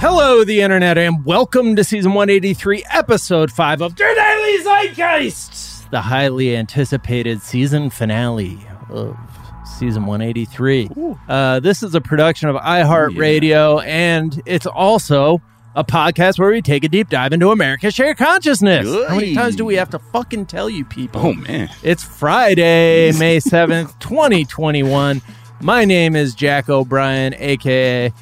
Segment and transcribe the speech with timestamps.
[0.00, 6.00] Hello, the internet, and welcome to season 183, episode 5 of Der Daily Zeitgeist, the
[6.00, 9.18] highly anticipated season finale of
[9.76, 10.90] season 183.
[11.28, 15.42] Uh, this is a production of iHeartRadio, and it's also
[15.74, 18.86] a podcast where we take a deep dive into America's shared consciousness.
[19.08, 21.22] How many times do we have to fucking tell you people?
[21.26, 21.70] Oh man.
[21.82, 25.20] It's Friday, May 7th, 2021.
[25.60, 28.12] My name is Jack O'Brien, aka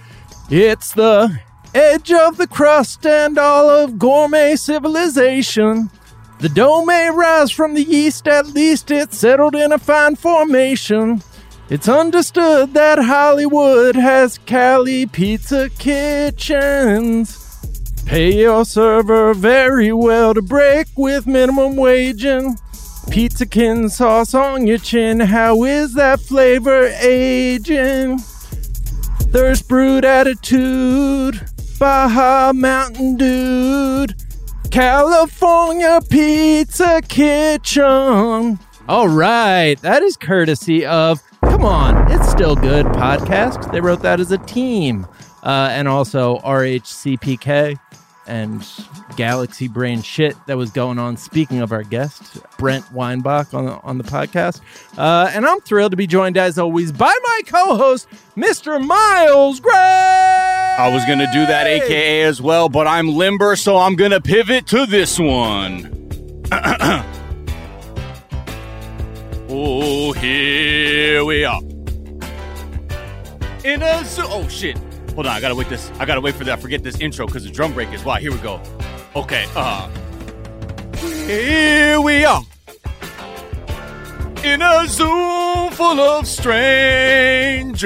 [0.49, 1.39] It's the
[1.75, 5.91] Edge of the Crust and all of gourmet civilization.
[6.41, 11.23] The dough may rise from the east, at least it's settled in a fine formation.
[11.69, 17.43] It's understood that Hollywood has Cali pizza kitchens.
[18.05, 22.57] Pay your server very well to break with minimum wage and
[23.09, 25.19] pizzakin sauce on your chin.
[25.19, 28.19] How is that flavor aging?
[29.33, 31.45] Thirst brewed attitude,
[31.79, 34.15] Baja Mountain Dude,
[34.71, 38.59] California Pizza Kitchen.
[38.89, 43.73] All right, that is courtesy of Come On, It's Still Good podcast.
[43.73, 45.07] They wrote that as a team.
[45.43, 47.79] Uh, and also RHCPK
[48.27, 48.67] and
[49.17, 51.17] Galaxy Brain shit that was going on.
[51.17, 54.61] Speaking of our guest, Brent Weinbach on the, on the podcast.
[54.97, 58.85] Uh, and I'm thrilled to be joined, as always, by my co host, Mr.
[58.85, 60.56] Miles Gray.
[60.79, 64.67] I was gonna do that AKA as well, but I'm limber, so I'm gonna pivot
[64.69, 65.93] to this one.
[69.49, 71.61] oh, here we are.
[73.65, 74.23] In a zoo.
[74.27, 74.77] Oh shit.
[75.15, 75.91] Hold on, I gotta wait this.
[75.99, 76.61] I gotta wait for that.
[76.61, 78.21] Forget this intro because the drum break is why.
[78.21, 78.61] Here we go.
[79.17, 79.89] Okay, uh
[81.27, 82.43] here we are.
[84.45, 87.77] In a zoo full of strangers.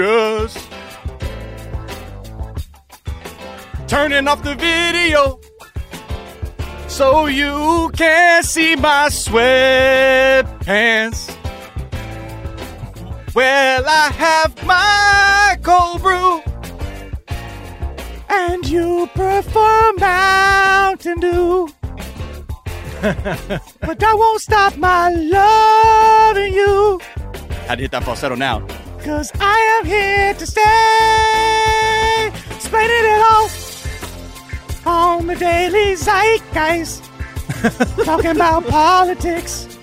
[3.91, 5.41] Turning off the video
[6.87, 10.47] so you can see my sweatpants.
[13.35, 16.41] Well, I have my cold brew,
[18.29, 21.69] and you prefer Mountain Dew.
[23.03, 27.01] but that won't stop my loving you.
[27.67, 28.61] Had to hit that falsetto now.
[29.01, 32.31] Cause I am here to stay.
[32.55, 33.49] Explaining it all
[34.87, 37.05] on the daily zeitgeist.
[38.05, 39.79] talking about politics.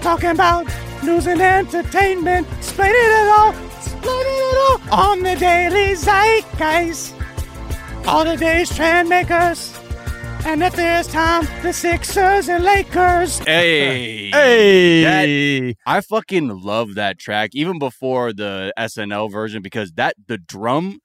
[0.00, 0.66] Talking about
[1.02, 2.46] news and entertainment.
[2.58, 3.54] Explaining it all.
[3.76, 7.14] Explaining it all on the daily zeitgeist.
[8.06, 9.78] All the day's trend makers.
[10.44, 13.38] And if there's time, the Sixers and Lakers.
[13.38, 14.30] Hey.
[14.32, 15.76] Hey.
[15.86, 20.98] I fucking love that track, even before the SNL version, because that the drum.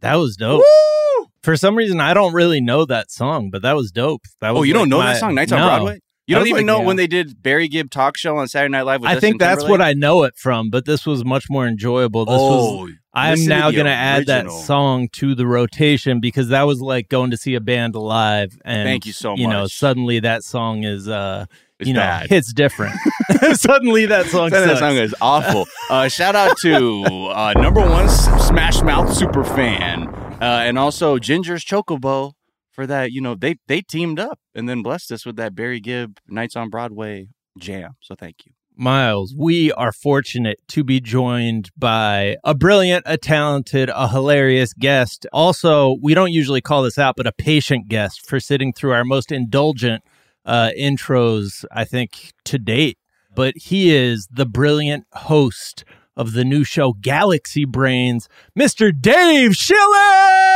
[0.00, 0.60] That was dope.
[0.60, 1.26] Woo!
[1.42, 4.22] For some reason, I don't really know that song, but that was dope.
[4.40, 6.00] That was Oh, you don't like know my- that song, Nights on Broadway?
[6.26, 6.86] You don't even like- know yeah.
[6.86, 9.40] when they did Barry Gibb talk show on Saturday Night Live with I Justin think
[9.40, 9.70] that's Timberlake?
[9.70, 12.26] what I know it from, but this was much more enjoyable.
[12.26, 16.20] This was oh, I'm listen to now going to add that song to the rotation
[16.20, 19.38] because that was like going to see a band live and Thank you so much.
[19.40, 21.46] You know, suddenly that song is uh
[21.86, 22.28] you know, bad.
[22.28, 22.94] hits different.
[23.54, 24.80] suddenly that song That sucks.
[24.80, 25.66] song is awful.
[25.90, 30.08] Uh, shout out to uh, number one Smash Mouth super fan,
[30.40, 32.32] uh, and also Ginger's Chocobo
[32.72, 33.12] for that.
[33.12, 36.56] You know, they they teamed up and then blessed us with that Barry Gibb Nights
[36.56, 37.28] on Broadway
[37.58, 37.92] jam.
[38.00, 38.52] So thank you.
[38.80, 45.26] Miles, we are fortunate to be joined by a brilliant, a talented, a hilarious guest.
[45.32, 49.04] Also, we don't usually call this out, but a patient guest for sitting through our
[49.04, 50.04] most indulgent
[50.48, 52.98] uh, intros, I think, to date.
[53.34, 55.84] But he is the brilliant host
[56.16, 58.28] of the new show Galaxy Brains,
[58.58, 58.90] Mr.
[58.98, 59.78] Dave Schilling.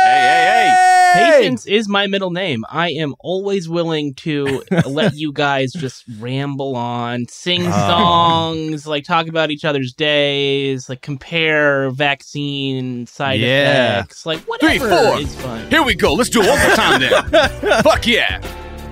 [0.03, 0.09] Hey,
[1.13, 1.31] hey, hey.
[1.39, 2.65] Patience is my middle name.
[2.69, 7.71] I am always willing to let you guys just ramble on, sing Oh.
[7.71, 13.99] songs, like talk about each other's days, like compare vaccine side Yeah.
[13.99, 15.19] effects, like whatever Three, four.
[15.19, 15.69] is fun.
[15.69, 16.13] Here we go.
[16.13, 17.81] Let's do it one more time then.
[17.83, 18.41] Fuck yeah.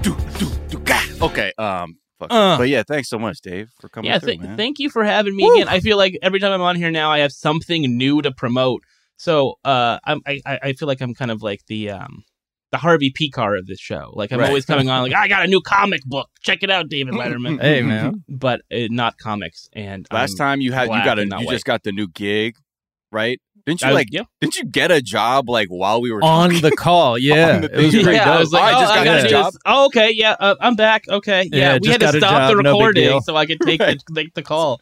[0.01, 0.99] Do, do, do, ga.
[1.21, 1.53] Okay.
[1.57, 1.97] Um.
[2.19, 2.31] Fuck.
[2.31, 2.57] Uh.
[2.57, 5.35] But yeah, thanks so much, Dave, for coming yeah, through, th- thank you for having
[5.35, 5.53] me Woo.
[5.55, 5.67] again.
[5.67, 8.81] I feel like every time I'm on here now, I have something new to promote.
[9.17, 12.23] So uh, I'm, I I feel like I'm kind of like the um
[12.71, 14.11] the Harvey Pekar of this show.
[14.15, 14.47] Like I'm Right.
[14.47, 16.29] always coming on like I got a new comic book.
[16.41, 17.59] Check it out, David Letterman.
[17.61, 18.23] Hey, man.
[18.29, 19.67] but uh, not comics.
[19.73, 21.49] And Last I'm time you had you got a you white.
[21.49, 22.55] just got the new gig,
[23.11, 23.39] right?
[23.65, 24.07] Didn't you I like?
[24.11, 24.23] yeah.
[24.39, 26.61] Didn't you get a job like while we were On talking?
[26.61, 27.59] the call, yeah.
[27.59, 28.03] The it was thing.
[28.03, 28.35] pretty yeah, dope.
[28.35, 29.53] I was like, I oh, just got gotta a job.
[29.65, 31.03] Oh, okay, yeah, uh, I'm back.
[31.07, 33.21] Okay, Yeah, yeah, we had to stop job, the recording deal.
[33.21, 34.79] so I could take the, take the call.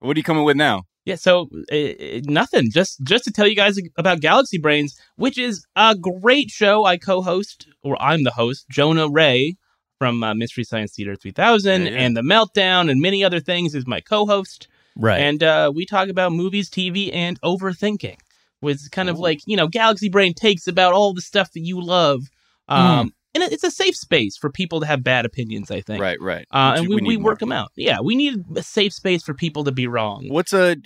[0.00, 0.82] What are you coming with now?
[1.06, 2.70] Yeah, so uh, uh, nothing.
[2.70, 6.84] Just just to tell you guys about Galaxy Brains, which is a great show.
[6.84, 9.56] I co-host, or I'm the host, Jonah Ray
[9.98, 11.98] from uh, Mystery Science Theater 3000 Yeah, yeah.
[11.98, 14.68] and The Meltdown and many other things is my co-host.
[14.96, 15.20] Right.
[15.20, 18.16] And uh, we talk about movies, TV, and overthinking.
[18.62, 19.22] With kind of Ooh.
[19.22, 22.24] like you know, Galaxy Brain takes about all the stuff that you love,
[22.68, 22.74] Hmm.
[22.74, 25.70] um, and it's a safe space for people to have bad opinions.
[25.70, 26.46] I think, Right, right.
[26.50, 27.30] Uh, and we, we, more.
[27.30, 27.70] work them out.
[27.76, 30.26] Yeah, we need a safe space for people to be wrong.
[30.28, 30.76] What's a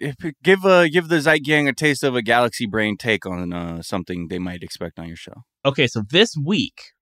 [0.45, 3.83] give a give the Zeit Gang a taste of a Galaxy Brain take on uh,
[3.83, 5.43] something they might expect on your show?
[5.65, 6.93] Okay, so this week,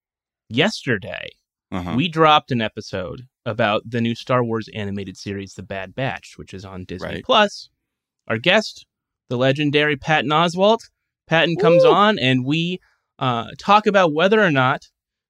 [0.49, 1.29] yesterday,
[1.71, 1.93] Uh-huh.
[1.95, 6.53] we dropped an episode about the new Star Wars animated series, The Bad Batch, which
[6.53, 7.23] is on Disney Right.
[7.23, 7.69] Plus.
[8.27, 8.85] Our guest,
[9.29, 10.89] the legendary Patton Oswalt,
[11.27, 12.79] Patton comes on, and we
[13.19, 14.83] uh, talk about whether or not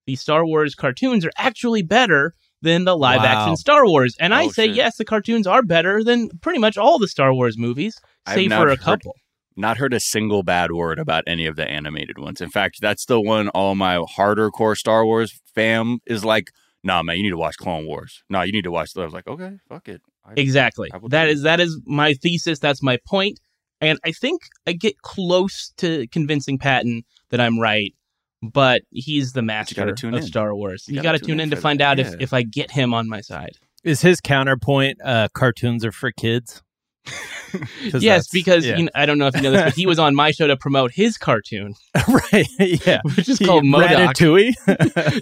[0.05, 3.25] the Star Wars cartoons are actually better than the live Wow.
[3.25, 4.15] action Star Wars.
[4.19, 4.75] And I Oh, say shit.
[4.75, 8.51] yes, the cartoons are better than pretty much all the Star Wars movies, I've save
[8.51, 9.15] for a heard- couple.
[9.55, 12.41] Not heard a single bad word about any of the animated ones.
[12.41, 16.49] In fact, that's the one all my harder core Star Wars fam is like,
[16.83, 18.23] nah, man, you need to watch Clone Wars.
[18.29, 18.91] No, you need to watch.
[18.97, 20.01] I was like, okay, fuck it.
[20.25, 20.89] I- Exactly.
[20.93, 22.59] I will That do is that is my thesis.
[22.59, 23.39] That's my point.
[23.81, 27.93] And I think I get close to convincing Patton that I'm right,
[28.41, 30.25] but he's the master gotta tune of in.
[30.27, 30.85] Star Wars.
[30.87, 32.43] You, You got gotta tune tune in in to find that, out if, if I
[32.43, 33.57] get him on my side.
[33.83, 36.61] is his counterpoint uh, cartoons are for kids?
[37.91, 38.77] 'Cause yes, because yeah.
[38.77, 40.47] you know, I don't know if you know this, but he was on my show
[40.47, 41.75] to promote his cartoon,
[42.07, 44.15] right, yeah, which is He- called Modoc.
[44.15, 44.53] Ratatouille.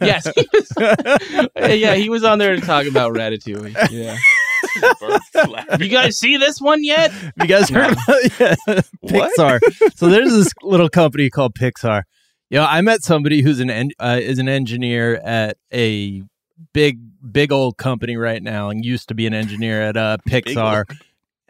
[0.01, 1.49] yes, he was,
[1.79, 3.75] yeah, he was on there to talk about Ratatouille.
[3.91, 4.17] Yeah,
[5.79, 7.11] you guys see this one yet?
[7.39, 8.55] you guys heard about yeah,
[9.05, 9.59] Pixar?
[9.95, 12.03] so there's this little company called Pixar.
[12.49, 16.21] You know, I met somebody who's an en- uh, is an engineer at a
[16.73, 16.99] big
[17.31, 20.85] big old company right now, and used to be an engineer at uh, Pixar,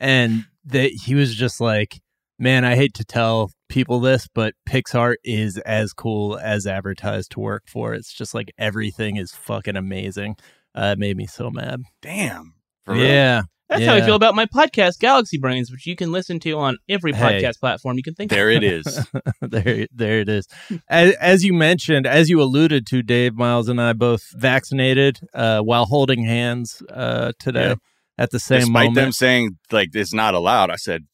[0.01, 2.01] and that he was just like,
[2.37, 7.39] "Man, I hate to tell people this, but Pixar is as cool as advertised to
[7.39, 7.93] work for.
[7.93, 10.35] It's just like everything is fucking amazing."
[10.75, 11.81] Uh, it made me so mad.
[12.01, 12.53] Damn.
[12.85, 13.03] For real?
[13.05, 16.57] Yeah, That's how I feel about my podcast, Galaxy Brains, which you can listen to
[16.57, 17.41] on every Hey.
[17.41, 18.37] podcast platform you can think of.
[18.37, 19.05] There it is.
[19.41, 20.47] there, there it is.
[20.89, 25.59] As, as you mentioned, as you alluded to, Dave Miles and I both vaccinated uh,
[25.59, 27.75] while holding hands uh, today Yeah.
[28.21, 28.95] At the same Despite moment.
[28.95, 31.05] them saying like it's not allowed, I said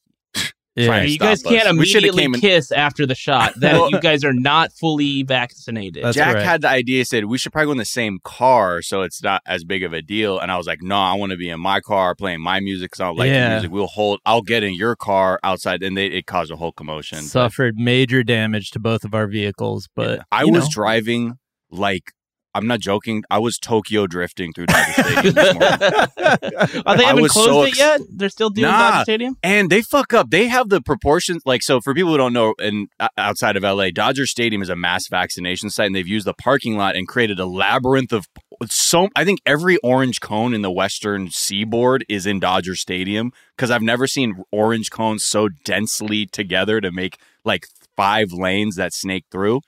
[0.76, 0.86] Yeah.
[0.86, 1.62] trying to you guys stop us.
[1.64, 3.54] can't We should've immediately came in- kiss after the shot.
[3.56, 6.04] That Well- you guys are not fully vaccinated.
[6.12, 6.44] Jack right.
[6.44, 9.42] had the idea, said we should probably go in the same car so it's not
[9.46, 10.38] as big of a deal.
[10.38, 12.90] And I was like, no, I want to be in my car playing my music
[12.92, 13.48] because I don't like Yeah.
[13.48, 13.70] the music.
[13.72, 15.82] We'll hold, I'll get in your car outside.
[15.82, 17.18] And they, it caused a whole commotion.
[17.20, 20.22] But, Suffered major damage to both of our vehicles, but yeah.
[20.30, 20.70] I was know.
[20.70, 21.38] driving
[21.72, 22.12] like,
[22.54, 23.22] I'm not joking.
[23.30, 26.82] I was Tokyo drifting through Dodger Stadium this morning.
[26.86, 28.00] Are they haven't closed so it yet?
[28.10, 28.90] They're still doing Nah.
[28.90, 29.36] Dodger Stadium.
[29.42, 30.30] And they fuck up.
[30.30, 31.42] They have the proportions.
[31.44, 34.76] Like, so for people who don't know, and outside of LA, Dodger Stadium is a
[34.76, 38.26] mass vaccination site, and they've used the parking lot and created a labyrinth of
[38.66, 39.08] so.
[39.14, 43.82] I think every orange cone in the Western Seaboard is in Dodger Stadium because I've
[43.82, 47.66] never seen orange cones so densely together to make like
[47.96, 49.60] five lanes that snake through.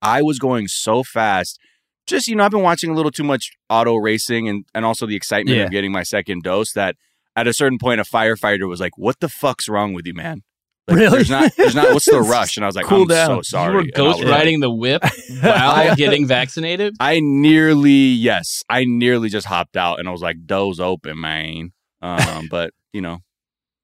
[0.00, 1.58] I was going so fast.
[2.06, 5.06] Just you know, I've been watching a little too much auto racing and and also
[5.06, 5.64] the excitement Yeah.
[5.64, 6.72] of getting my second dose.
[6.72, 6.96] That
[7.36, 10.42] at a certain point, a firefighter was like, "What the fuck's wrong with you, man?
[10.88, 11.16] Like, Really?
[11.18, 11.52] There's not.
[11.56, 11.92] There's not.
[11.94, 13.28] What's the rush?" And I was like, Cool "I'm down.
[13.28, 15.02] so sorry." You were ghost riding the whip
[15.40, 16.94] while I'm getting vaccinated.
[16.98, 21.70] I nearly, yes, I nearly just hopped out, and I was like, "Doors open, man."
[22.02, 23.20] Um, but you know,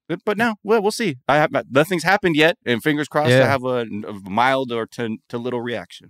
[0.09, 1.15] but, but now, well, we'll see.
[1.27, 5.17] I have nothing's happened yet, and fingers crossed, I have a, a mild or to,
[5.29, 6.09] to little reaction.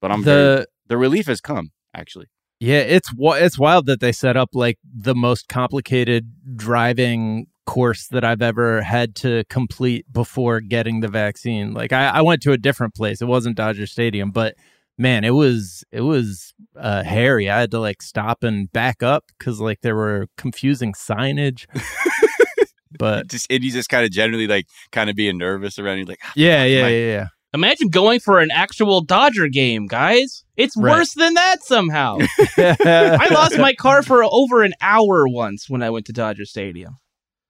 [0.00, 2.26] But I'm very, the the relief has come actually.
[2.60, 8.24] yeah, it's it's wild that they set up like the most complicated driving course that
[8.24, 11.74] I've ever had to complete before getting the vaccine.
[11.74, 13.20] Like I, I went to a different place.
[13.20, 14.54] It wasn't Dodger Stadium, but
[14.96, 17.50] man, it was it was uh, hairy.
[17.50, 21.66] I had to like stop and back up because like there were confusing signage.
[22.98, 25.98] but Just and you just kind of generally like kind of being nervous around.
[25.98, 30.44] you like, "Ah, yeah, yeah, my- yeah, Imagine going for an actual Dodger game, guys.
[30.56, 30.92] It's Right.
[30.98, 32.18] worse than that somehow.
[32.58, 36.98] I lost my car for over an hour once when I went to Dodger Stadium.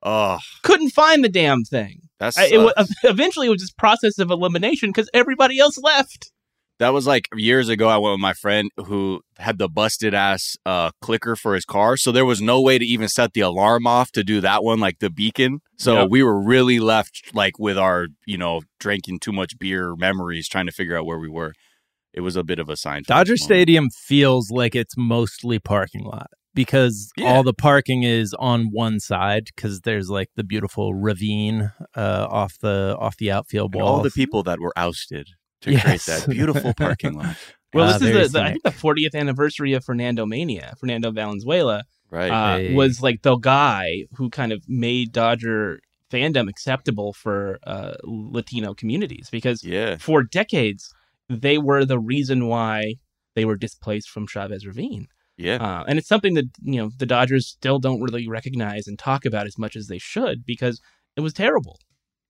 [0.04, 2.02] oh, Couldn't find the damn thing.
[2.20, 2.72] that's it, wa-
[3.04, 6.30] eventually, it was just process of elimination because everybody else left.
[6.78, 7.88] That was like years ago.
[7.88, 11.96] I went with my friend who had the busted ass uh, clicker for his car.
[11.96, 14.78] So there was no way to even set the alarm off to do that one,
[14.78, 15.60] like the beacon.
[15.76, 20.48] So we were really left like with our, you know, drinking too much beer memories
[20.48, 21.52] trying to figure out where we were.
[22.14, 23.02] It was a bit of a sign.
[23.06, 26.28] Dodger Stadium feels like it's mostly parking lot.
[26.54, 27.32] because Yeah.
[27.32, 32.54] all the parking is on one side because there's like the beautiful ravine uh, off
[32.60, 33.86] the off the outfield wall.
[33.86, 35.28] all the people that were ousted
[35.62, 37.36] to create that beautiful parking lot.
[37.74, 40.74] Well, Uh, this very is the, the I think the 40th anniversary of Fernando Mania.
[40.78, 42.30] Fernando Valenzuela Right.
[42.30, 42.74] uh, Hey.
[42.74, 49.28] was like the guy who kind of made Dodger fandom acceptable for uh, Latino communities
[49.30, 49.96] because yeah.
[49.98, 50.90] for decades
[51.28, 52.94] they were the reason why
[53.34, 55.08] they were displaced from Chavez Ravine.
[55.36, 55.56] Yeah.
[55.56, 59.26] Uh, and it's something that you know the Dodgers still don't really recognize and talk
[59.26, 60.80] about as much as they should because
[61.16, 61.78] it was terrible.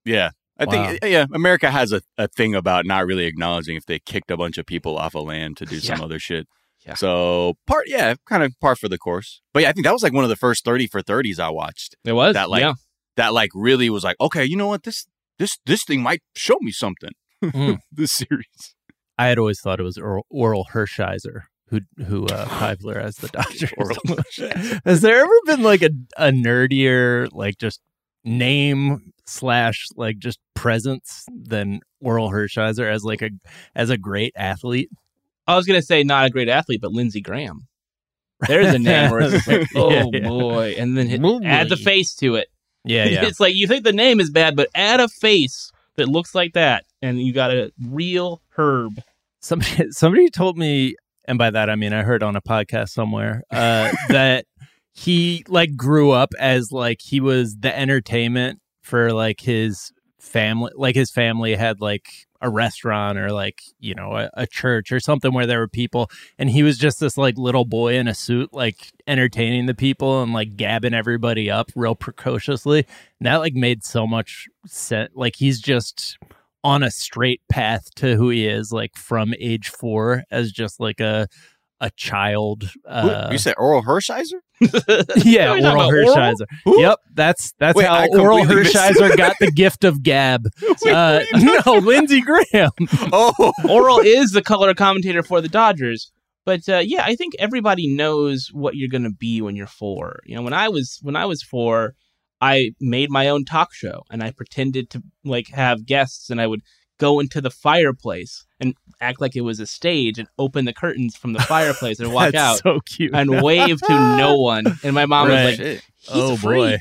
[0.04, 0.30] Yeah.
[0.58, 0.70] I Wow.
[0.88, 4.36] think yeah, America has a, a thing about not really acknowledging if they kicked a
[4.36, 6.46] bunch of people off of land to do some other shit.
[6.86, 6.94] Yeah.
[6.94, 9.40] So part yeah, kind of par for the course.
[9.52, 11.50] But yeah, I think that was like one of the first 30 for 30s I
[11.50, 11.96] watched.
[12.04, 12.74] It was That, like, yeah.
[13.16, 14.84] That like really was like, okay, you know what?
[14.84, 15.06] This
[15.38, 17.10] this this thing might show me something.
[17.44, 17.78] Mm.
[17.92, 18.74] this series.
[19.16, 23.70] I had always thought it was Orel, Orel Hershiser who who uh, popularized the Dodgers.
[23.78, 27.80] Orel Has there ever been like a a nerdier like just
[28.24, 33.30] name slash like just presence than Orel Hershiser as like a
[33.74, 34.90] as a great athlete?
[35.46, 37.66] I was gonna say not a great athlete, but Lindsey Graham.
[38.46, 40.28] There's a name where it's like, oh Yeah, yeah.
[40.28, 42.48] boy, and then hit, add the face to it.
[42.84, 43.24] Yeah, yeah.
[43.26, 46.52] It's like you think the name is bad, but add a face that looks like
[46.52, 49.02] that, and you got a real Herb.
[49.40, 50.94] somebody somebody told me
[51.26, 54.46] and by that i mean i heard on a podcast somewhere uh that
[54.98, 60.96] he like grew up as like he was the entertainment for like his family like
[60.96, 65.32] his family had like a restaurant or like you know a, a church or something
[65.32, 68.52] where there were people and he was just this like little boy in a suit
[68.52, 72.84] like entertaining the people and like gabbing everybody up real precociously.
[73.20, 76.18] And that like made so much sense like he's just
[76.64, 80.98] on a straight path to who he is like from age four as just like
[80.98, 81.28] a
[81.80, 84.40] a child uh you said Orel Hershiser?
[85.24, 86.14] yeah Are we talking oral about Orel?
[86.16, 86.46] Hershiser
[86.80, 90.46] yep that's that's Wait, how Orel Hershiser got the gift of gab
[90.86, 91.20] uh
[91.64, 92.70] no lindsey graham
[93.12, 96.10] Oh, Orel is the color commentator for the Dodgers.
[96.44, 100.20] But uh, yeah, I think everybody knows what you're going to be when you're four.
[100.24, 101.94] You know, when I was when I was four,
[102.40, 106.46] I made my own talk show and I pretended to like have guests and I
[106.46, 106.60] would
[106.98, 111.16] go into the fireplace and act like it was a stage and open the curtains
[111.16, 114.64] from the fireplace and walk out so cute and wave to no one.
[114.82, 115.44] And my mom Right.
[115.50, 116.78] was like, "He's Oh, a freak." boy.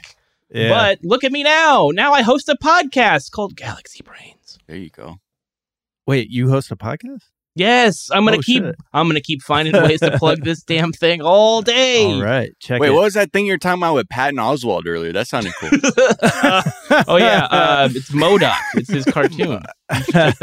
[0.59, 0.69] yeah.
[0.69, 1.89] But look at me now.
[1.93, 4.57] Now I host a podcast called Galaxy Brains.
[4.67, 5.19] There you go.
[6.05, 7.23] wait you host a podcast
[7.57, 8.63] Yes, I'm gonna Oh, keep.
[8.63, 8.75] shit.
[8.93, 12.05] I'm gonna keep finding ways to plug this damn thing all day.
[12.05, 14.37] all right check Wait, it what was that thing you were talking about with Patton
[14.37, 15.11] Oswalt earlier?
[15.13, 15.69] That sounded cool.
[17.07, 18.57] oh yeah, uh, it's Modoc.
[18.75, 19.61] It's his cartoon.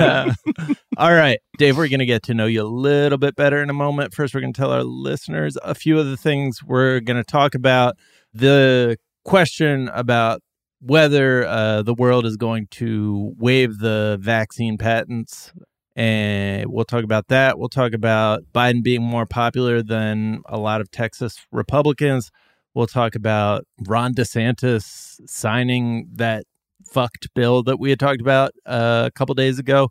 [0.97, 3.69] All right, Dave, we're going to get to know you a little bit better in
[3.71, 4.15] a moment.
[4.15, 7.25] First, we're going to tell our listeners a few of the things we're going to
[7.25, 7.97] talk about.
[8.33, 10.41] The question about
[10.81, 15.53] whether uh, the world is going to waive the vaccine patents.
[15.97, 17.59] And we'll talk about that.
[17.59, 22.31] We'll talk about Biden being more popular than a lot of Texas Republicans.
[22.75, 26.45] We'll talk about Ron DeSantis signing that
[26.91, 29.91] fucked bill that we had talked about uh, a couple days ago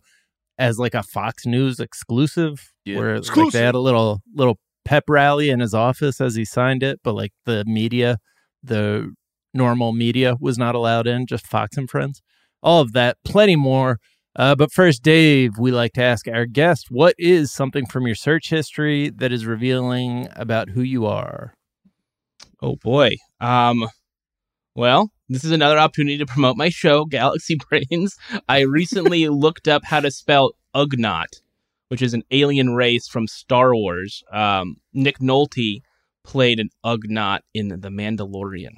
[0.58, 2.98] as like a Fox News exclusive, Yeah.
[3.00, 6.84] where like they had a little little pep rally in his office as he signed
[6.84, 8.18] it, but like the media,
[8.62, 9.14] the
[9.54, 12.22] normal media was not allowed in, just Fox and Friends.
[12.62, 14.00] All of that, plenty more.
[14.36, 18.16] Uh, but first, Dave, we like to ask our guest, what is something from your
[18.16, 21.54] search history that is revealing about who you are?
[22.62, 23.12] Oh boy.
[23.40, 23.88] Um.
[24.76, 28.16] Well, this is another opportunity to promote my show, Galaxy Brains.
[28.50, 31.42] I recently looked up how to spell Ugnaught,
[31.90, 34.24] which is an alien race from Star Wars.
[34.32, 35.82] Um, Nick Nolte
[36.24, 38.78] played an Ugnaught in The Mandalorian.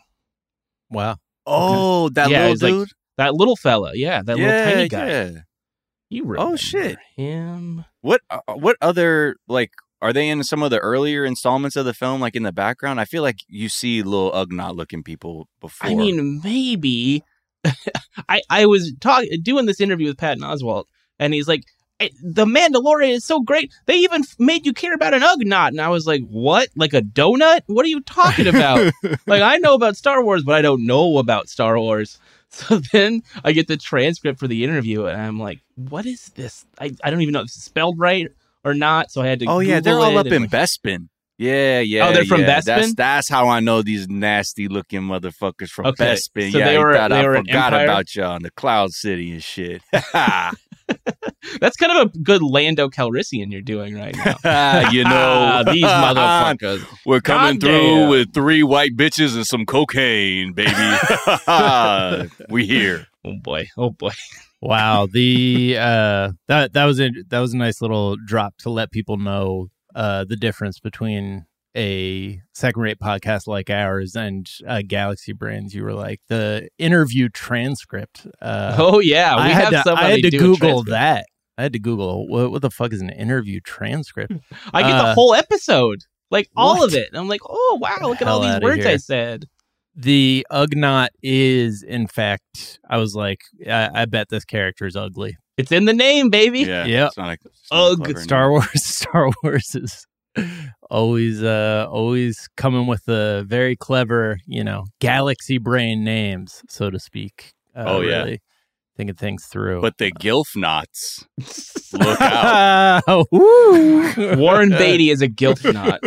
[0.90, 1.16] Wow.
[1.46, 2.90] Oh, that Yeah, little it's like- dude.
[3.18, 5.08] That little fella, yeah, that yeah, little tiny guy.
[5.08, 5.30] yeah.
[6.10, 6.98] You Oh, shit.
[7.16, 7.86] him?
[8.02, 11.94] What uh, what other like are they in some of the earlier installments of the
[11.94, 13.00] film like in the background?
[13.00, 15.90] I feel like you see little Ugnaught looking people before.
[15.90, 17.24] I mean, maybe.
[18.30, 20.84] I I was talking doing this interview with Patton Oswalt,
[21.18, 21.64] and he's like,
[22.00, 23.74] "Eh, "The Mandalorian is so great.
[23.88, 26.70] They even f- made you care about an Ugnaught." And I was like, "What?
[26.76, 27.62] Like a donut?
[27.66, 28.92] What are you talking about?
[29.26, 32.20] like I know about Star Wars, but I don't know about Star Wars."
[32.68, 36.66] So then I get the transcript for the interview, and I'm like, "What is this?
[36.80, 38.28] I, I don't even know if it's spelled right
[38.64, 39.46] or not." So I had to.
[39.48, 41.10] oh yeah, they're Google all up in like- Bespin.
[41.38, 42.08] Yeah, yeah.
[42.08, 42.62] Oh, they're from yeah.
[42.62, 42.96] Bespin?
[42.96, 46.54] that's how I know these nasty looking motherfuckers from Okay, Bespin.
[46.54, 48.92] so yeah, they were- thought they I were an forgot about y'all in the Cloud
[48.94, 49.82] City and shit.
[51.60, 54.90] That's kind of a good Lando Calrissian you're doing right now.
[54.92, 56.86] you know, Ah, these motherfuckers.
[57.06, 57.82] We're coming Goddamn.
[57.82, 60.72] through with three white bitches and some cocaine, baby.
[62.50, 63.08] we here.
[63.24, 63.68] Oh boy.
[63.78, 64.12] Oh boy.
[64.62, 68.92] Wow, the uh that that was a that was a nice little drop to let
[68.92, 75.34] people know uh the difference between a second rate podcast like ours and uh, Galaxy
[75.34, 75.74] Brains.
[75.74, 78.28] You were like the interview transcript.
[78.42, 79.36] Uh, oh yeah.
[79.36, 81.26] We I have had to, I had to do Google that.
[81.58, 84.34] I had to Google what what the fuck is an interview transcript.
[84.74, 86.00] I get the Uh, whole episode.
[86.32, 86.90] Like all what?
[86.90, 87.10] of it.
[87.10, 89.46] And I'm like, oh wow, look at all these outta words I said.
[89.98, 95.38] The Ugnaught is, in fact, I was like, I, I bet this character is ugly.
[95.58, 96.62] It's in the name, baby.
[96.62, 96.84] Yeah.
[96.86, 97.08] Yep.
[97.08, 98.52] It's not a- it's not a Ugh, Star name.
[98.52, 100.06] Wars, Star Wars is
[100.90, 107.00] always, uh, always coming with the very clever, you know, galaxy brain names, so to
[107.00, 107.54] speak.
[107.76, 108.18] Uh, Oh, yeah.
[108.20, 108.42] really
[108.98, 109.82] thinking things through.
[109.82, 111.26] But the Gilf knots.
[111.92, 113.04] Look out.
[113.32, 116.00] Warren Beatty is a guilt knot.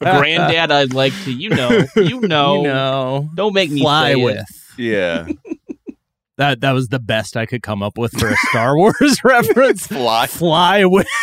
[0.00, 4.20] Granddad, I'd like to, you know, you know, you know, don't make me fly say
[4.20, 4.24] it.
[4.24, 4.46] with.
[4.78, 5.28] Yeah.
[6.42, 9.86] That that was the best I could come up with for a Star Wars reference.
[9.86, 10.26] Fly.
[10.26, 11.06] Fly with.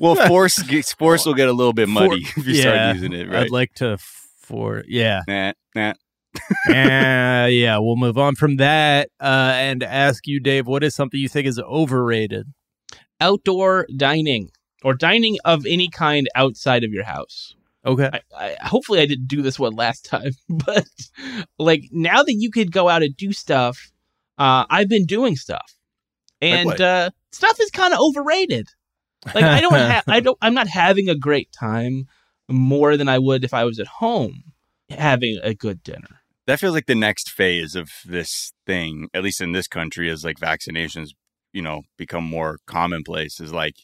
[0.00, 0.60] Well, force
[0.98, 3.44] force will get a little bit muddy if you yeah, start using it, right?
[3.44, 3.96] I'd like to
[4.38, 5.20] for yeah.
[5.28, 5.92] nah, nah.
[6.68, 11.20] uh, yeah, we'll move on from that uh, and ask you, Dave, what is something
[11.20, 12.52] you think is overrated?
[13.20, 14.50] Outdoor dining
[14.82, 17.54] or dining of any kind outside of your house.
[17.86, 18.10] Okay.
[18.12, 20.86] I, I, hopefully, I didn't do this one last time, but
[21.58, 23.92] like now that you could go out and do stuff,
[24.38, 25.76] uh, I've been doing stuff,
[26.40, 26.80] and what?
[26.80, 28.68] uh, stuff is kind of overrated.
[29.34, 32.06] Like I don't, ha- I don't, I'm not having a great time
[32.48, 34.44] more than I would if I was at home
[34.90, 36.20] having a good dinner.
[36.46, 40.24] That feels like the next phase of this thing, at least in this country, is
[40.24, 41.10] like vaccinations,
[41.52, 43.40] you know, become more commonplace.
[43.40, 43.76] Is like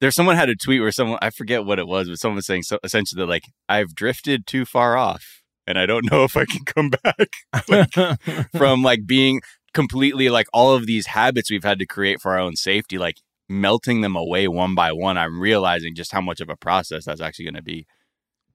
[0.00, 2.46] there's someone had a tweet where someone I forget what it was, but someone was
[2.46, 6.38] saying so, essentially that like I've drifted too far off, and I don't know if
[6.38, 9.42] I can come back from like being
[9.74, 13.16] completely like all of these habits we've had to create for our own safety, like
[13.48, 15.18] melting them away one by one.
[15.18, 17.86] I'm realizing just how much of a process that's actually going to be.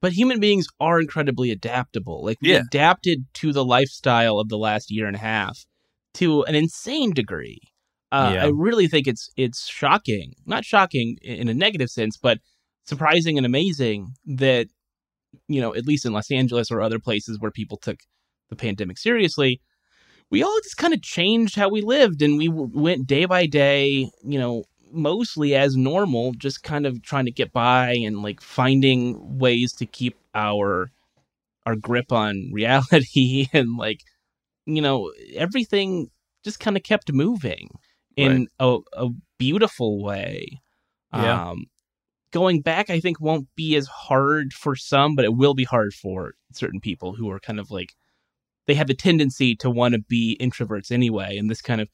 [0.01, 2.23] But human beings are incredibly adaptable.
[2.23, 2.61] Like we Yeah.
[2.61, 5.65] adapted to the lifestyle of the last year and a half
[6.15, 7.59] to an insane degree.
[8.11, 8.45] Uh, Yeah.
[8.45, 12.39] I really think it's it's shocking, not shocking in a negative sense, but
[12.85, 14.67] surprising and amazing that
[15.47, 17.99] you know, at least in Los Angeles or other places where people took
[18.49, 19.61] the pandemic seriously,
[20.29, 23.45] we all just kind of changed how we lived, and we w- went day by
[23.45, 24.09] day.
[24.23, 29.39] You know, mostly as normal, just kind of trying to get by and like finding
[29.39, 30.91] ways to keep our
[31.65, 34.01] our grip on reality and like
[34.65, 36.09] you know everything
[36.43, 37.69] just kind of kept moving
[38.15, 40.61] in a, a beautiful way.
[41.13, 41.49] Yeah.
[41.49, 41.65] Um,
[42.31, 45.93] going back, I think won't be as hard for some, but it will be hard
[45.93, 47.93] for certain people who are kind of like
[48.69, 51.89] they have the tendency to want to be introverts anyway, and this kind of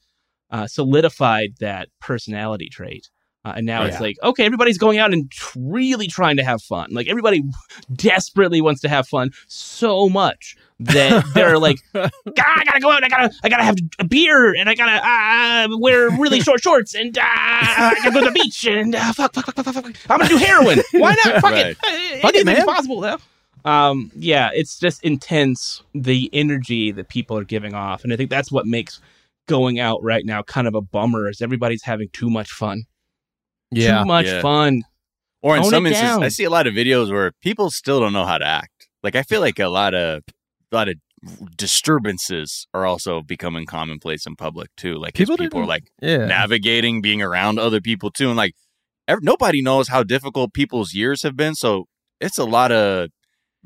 [0.50, 3.08] uh, solidified that personality trait.
[3.44, 6.60] Uh, and now it's like, okay, everybody's going out and tr- really trying to have
[6.60, 6.88] fun.
[6.90, 7.44] Like everybody
[7.94, 13.04] desperately wants to have fun so much that they're like, "God, I gotta go out.
[13.04, 16.94] I gotta, I gotta have a beer, and I gotta uh, wear really short shorts,
[16.94, 19.84] and uh, I gotta go to the beach, and uh, fuck, fuck, fuck, fuck, fuck,
[19.84, 19.96] fuck.
[20.10, 20.80] I'm gonna do heroin.
[20.92, 21.40] Why not?
[21.40, 21.76] Fuck it.
[21.78, 22.66] Uh, Fuck it, man.
[22.66, 23.18] possible though.
[23.66, 28.30] Um, yeah, it's just intense the energy that people are giving off, and I think
[28.30, 29.00] that's what makes
[29.48, 31.28] going out right now kind of a bummer.
[31.28, 32.84] Is everybody's having too much fun?
[33.72, 33.98] yeah.
[34.00, 34.40] too much Yeah.
[34.40, 34.82] fun.
[35.42, 36.22] Or in Tone some instances, down.
[36.24, 38.88] I see a lot of videos where people still don't know how to act.
[39.02, 40.22] Like I feel like a lot of
[40.72, 40.94] a lot of
[41.56, 44.94] disturbances are also becoming commonplace in public too.
[44.94, 46.26] Like People people are like Yeah.
[46.26, 48.54] navigating being around other people too, and like
[49.08, 51.54] ev- nobody knows how difficult people's years have been.
[51.54, 51.86] So
[52.20, 53.10] it's a lot of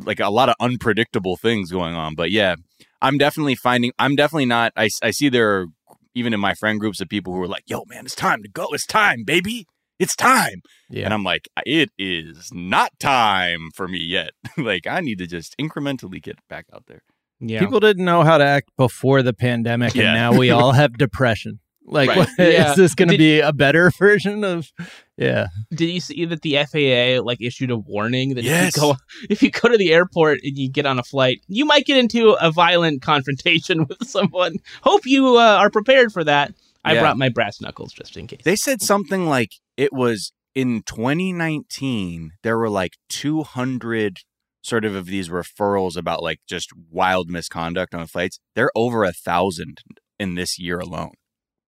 [0.04, 2.14] like a lot of unpredictable things going on.
[2.14, 2.56] But yeah,
[3.02, 3.92] I'm definitely finding.
[3.98, 4.72] I'm definitely not.
[4.76, 5.66] I I see there are
[6.14, 8.48] even in my friend groups of people who are like, "Yo, man, it's time to
[8.48, 8.68] go.
[8.72, 9.66] It's time, baby."
[9.98, 10.62] It's time.
[10.88, 11.04] yeah.
[11.04, 14.30] And I'm like, it is not time for me yet.
[14.56, 17.02] like, I need to just incrementally get back out there.
[17.38, 17.60] Yeah.
[17.60, 20.04] People didn't know how to act before the pandemic, Yeah.
[20.04, 21.60] and now we all have depression.
[21.84, 22.16] Like, Right.
[22.16, 22.70] what- Yeah.
[22.70, 24.72] is this going to be a better version of?
[25.20, 25.48] Yeah.
[25.72, 28.68] Did you see that the FAA like issued a warning that Yes.
[28.68, 28.96] if you go
[29.30, 31.98] if you go to the airport and you get on a flight, you might get
[31.98, 34.56] into a violent confrontation with someone.
[34.83, 36.54] Hope you uh, are prepared for that.
[36.85, 37.00] I Yeah.
[37.02, 38.40] brought my brass knuckles just in case.
[38.44, 44.18] They said something like it was in 2019, there were like 200
[44.62, 48.40] sort of of these referrals about like just wild misconduct on flights.
[48.54, 49.78] They're over a thousand
[50.18, 51.12] in this year alone.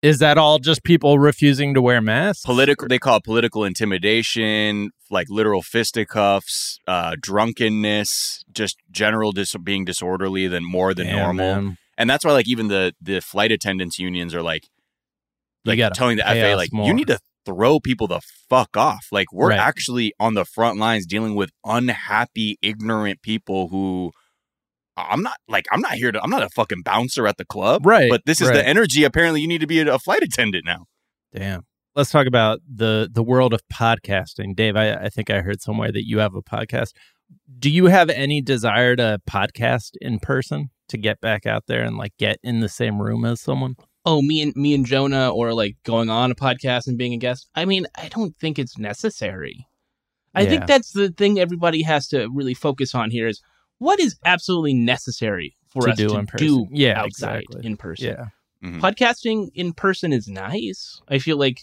[0.05, 2.45] Is that all just people refusing to wear masks?
[2.45, 9.87] Political, they call it political intimidation, like literal fisticuffs, uh, drunkenness, just general dis- being
[9.87, 11.63] disorderly than more than Damn, normal.
[11.63, 11.77] man.
[11.97, 14.65] And that's why, like, even the the flight attendants unions are like,
[15.65, 16.87] like telling the FAA, like, more.
[16.87, 19.07] you need to throw people the fuck off.
[19.11, 19.59] Like, we're Right.
[19.59, 24.13] actually on the front lines dealing with unhappy, ignorant people who.
[24.97, 27.85] I'm not like I'm not here to I'm not a fucking bouncer at the club.
[27.87, 28.55] Right, But this is right.
[28.57, 30.87] the energy apparently you need to be a, a flight attendant now.
[31.35, 31.63] Damn.
[31.97, 34.55] Let's talk about the the world of podcasting.
[34.57, 36.93] Dave, I, I think I heard somewhere that you have a podcast.
[37.59, 41.97] Do you have any desire to podcast in person to get back out there and
[41.97, 43.77] like get in the same room as someone?
[44.07, 47.17] oh me and me and jonah or like going on a podcast and being a
[47.17, 49.67] guest i mean i don't think it's necessary
[50.35, 50.51] i Yeah.
[50.51, 53.41] think that's the thing everybody has to really focus on here is
[53.79, 56.47] what is absolutely necessary for To us do to in person.
[56.47, 57.67] do Yeah, outside exactly.
[57.67, 58.25] in person Yeah.
[58.69, 58.81] Mhm.
[58.81, 61.61] podcasting in person is nice i feel like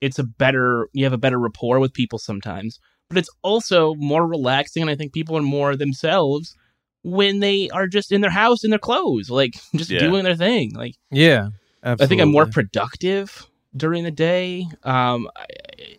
[0.00, 2.78] it's a better you have a better rapport with people sometimes
[3.08, 6.54] but it's also more relaxing and i think people are more themselves
[7.02, 10.00] when they are just in their house in their clothes like just Yeah.
[10.00, 11.48] doing their thing like Yeah.
[11.82, 14.66] I think I'm more productive during the day.
[14.84, 15.46] Um, I,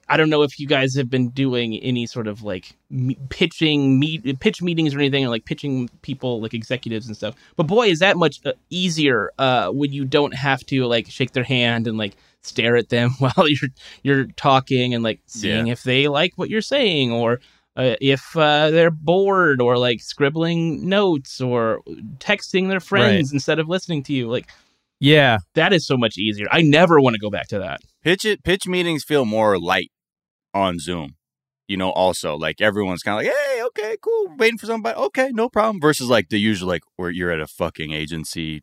[0.09, 3.99] I don't know if you guys have been doing any sort of like me- pitching
[3.99, 7.35] meet pitch meetings or anything, or like pitching people like executives and stuff.
[7.55, 11.33] But boy, is that much uh, easier uh, when you don't have to like shake
[11.33, 13.69] their hand and like stare at them while you're
[14.03, 17.39] you're talking and like seeing if they like what you're saying or.
[17.75, 21.81] Uh, if uh, they're bored or like scribbling notes or
[22.17, 24.47] texting their friends instead of listening to you, like
[24.99, 25.37] Yeah.
[25.55, 26.47] that is so much easier.
[26.51, 27.81] I never want to go back to that.
[28.03, 29.91] pitch it pitch meetings feel more light
[30.53, 31.15] on zoom
[31.67, 35.29] you know also like everyone's kind of like hey okay cool waiting for somebody okay
[35.33, 38.61] no problem versus like the usual like where you're at a fucking agency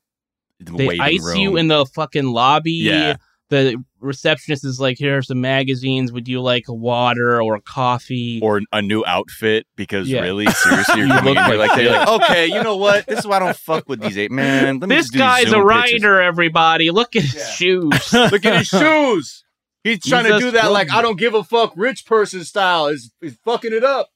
[0.58, 1.36] They waiting ice room.
[1.36, 2.72] you in the fucking lobby.
[2.72, 3.16] Yeah.
[3.62, 6.12] The receptionist is like, "Here are some magazines.
[6.12, 10.20] Would you like a water or a coffee?" or a new outfit because Yeah.
[10.22, 13.06] really seriously you're You coming in look like like, they're like okay you know what
[13.06, 15.18] this is why I don't fuck with these eight man let me this just do
[15.18, 16.02] these guy's a Zoom pitches.
[16.02, 16.20] writer.
[16.22, 17.50] Everybody, look at his Yeah.
[17.50, 18.12] shoes.
[18.12, 19.44] look at his shoes
[19.82, 20.90] he's trying to do that like.
[20.92, 24.08] I don't give a fuck rich person style is is fucking it up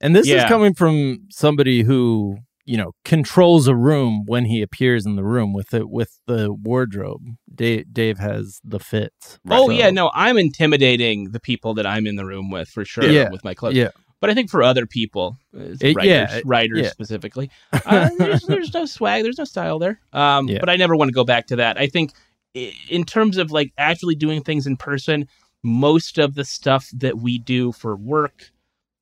[0.00, 0.42] And this Yeah.
[0.42, 5.24] is coming from somebody who, you know, controls a room when he appears in the
[5.24, 7.22] room with it with the wardrobe.
[7.52, 9.38] Dave, Dave has the fits.
[9.50, 12.84] oh So- yeah, no, I'm intimidating the people that I'm in the room with for
[12.84, 13.30] sure Yeah.
[13.30, 13.74] with my clothes.
[13.74, 13.90] Yeah.
[14.20, 16.90] But I think for other people, uh, It- writers, yeah, it- writers yeah.
[16.90, 17.50] specifically,
[17.86, 19.98] uh, there's, there's no swag, there's no style there.
[20.12, 20.58] Um, Yeah.
[20.60, 21.76] But I never want to go back to that.
[21.78, 22.12] I think
[22.54, 25.26] in terms of like actually doing things in person,
[25.64, 28.52] most of the stuff that we do for work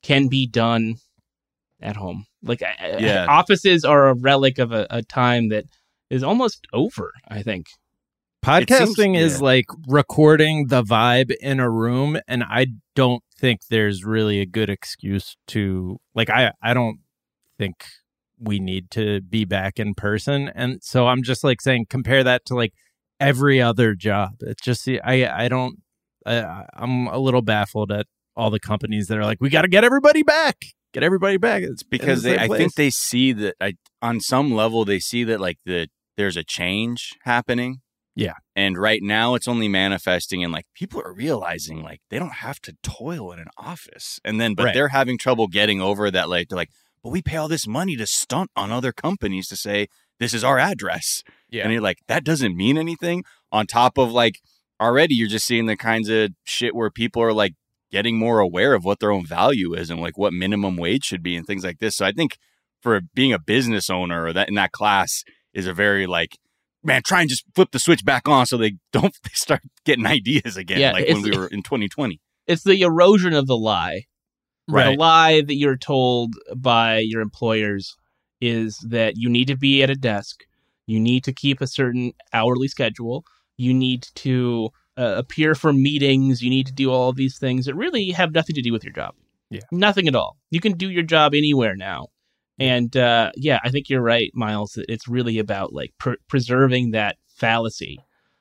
[0.02, 0.94] can be done
[1.82, 2.26] at home.
[2.42, 3.26] Like I- I- Yeah.
[3.28, 5.64] offices are a relic of a, a time that
[6.08, 7.12] is almost over.
[7.28, 7.66] I think.
[8.44, 9.44] Podcasting seems- is yeah.
[9.44, 14.70] like recording the vibe in a room, and I don't think there's really a good
[14.70, 16.30] excuse to like.
[16.30, 17.00] I I don't
[17.58, 17.84] think
[18.38, 22.46] we need to be back in person, and so I'm just like saying compare that
[22.46, 22.72] to like
[23.20, 24.36] every other job.
[24.40, 25.76] It's just I I don't.
[26.24, 29.68] I, I'm a little baffled at all the companies that are like, we got to
[29.68, 30.56] get everybody back,
[30.92, 31.62] get everybody back.
[31.62, 35.40] It's because they, I think they see that I, on some level they see that
[35.40, 37.78] like the there's a change happening.
[38.16, 38.34] Yeah.
[38.56, 42.60] And right now it's only manifesting and like people are realizing like they don't have
[42.62, 44.18] to toil in an office.
[44.24, 44.74] And then but Right.
[44.74, 46.70] they're having trouble getting over that like they're like,
[47.02, 49.86] but we pay all this money to stunt on other companies to say
[50.18, 51.22] this is our address.
[51.48, 51.62] Yeah.
[51.62, 53.24] And you're like, that doesn't mean anything.
[53.52, 54.34] On top of like
[54.80, 57.54] already you're just seeing the kinds of shit where people are like
[57.90, 61.22] getting more aware of what their own value is and like what minimum wage should
[61.22, 61.96] be and things like this.
[61.96, 62.38] So I think
[62.80, 65.22] for being a business owner or that in that class
[65.52, 66.38] is a very like
[66.82, 70.06] man, try and just flip the switch back on so they don't they start getting
[70.06, 72.20] ideas again, Yeah, like when we were in 2020.
[72.46, 74.04] It's the erosion of the lie.
[74.68, 74.92] Right.
[74.92, 77.96] The lie that you're told by your employers
[78.40, 80.44] is that you need to be at a desk,
[80.86, 83.24] you need to keep a certain hourly schedule,
[83.56, 84.70] you need to
[85.00, 88.54] uh, appear for meetings, you need to do all these things that really have nothing
[88.54, 89.14] to do with your job.
[89.48, 89.62] Yeah.
[89.72, 90.36] Nothing at all.
[90.50, 92.08] You can do your job anywhere now.
[92.58, 94.78] And uh, yeah, I think you're right, Miles.
[94.88, 97.98] It's really about like pr- preserving that fallacy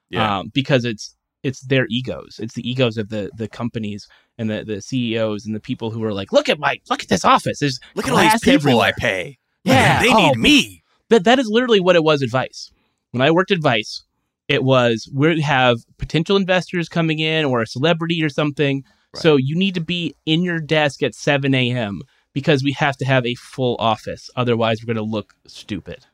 [0.09, 0.39] Yeah.
[0.39, 2.37] um, because it's it's their egos.
[2.39, 6.03] It's the egos of the the companies and the the CEOs and the people who
[6.03, 7.59] are like, look at my look at this office.
[7.59, 9.37] There's Look at all these people everywhere." I pay.
[9.63, 10.83] Yeah, they oh, need me.
[11.09, 12.71] That that is literally what it was at Vice.
[13.11, 14.03] When I worked at Vice,
[14.49, 18.83] it was we have potential investors coming in or a celebrity or something.
[19.15, 19.21] Right.
[19.21, 22.01] So you need to be in your desk at 7 a.m.
[22.33, 24.29] because we have to have a full office.
[24.35, 26.05] Otherwise, we're going to look stupid.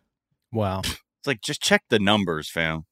[0.52, 0.82] wow.
[0.84, 2.84] It's like just check the numbers, fam.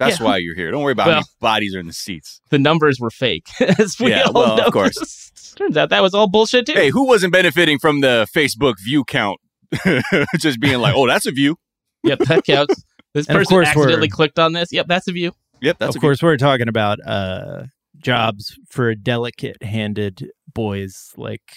[0.00, 0.24] That's Yeah.
[0.26, 0.70] why you're here.
[0.70, 2.40] Don't worry about Well- how many bodies are in the seats.
[2.50, 3.46] The numbers were fake.
[3.78, 4.64] As we Yeah, all well, know.
[4.64, 5.30] of course.
[5.56, 6.72] Turns out that was all bullshit too.
[6.72, 9.38] Hey, who wasn't benefiting from the Facebook view count?
[10.38, 11.56] Just being like, oh, that's a view.
[12.04, 12.82] Yep, that counts.
[13.14, 14.72] This And person accidentally clicked on this.
[14.72, 15.32] Yep, that's a view.
[15.62, 17.64] Yep, that's of a course, we're talking about uh,
[17.96, 21.52] jobs for delicate-handed boys like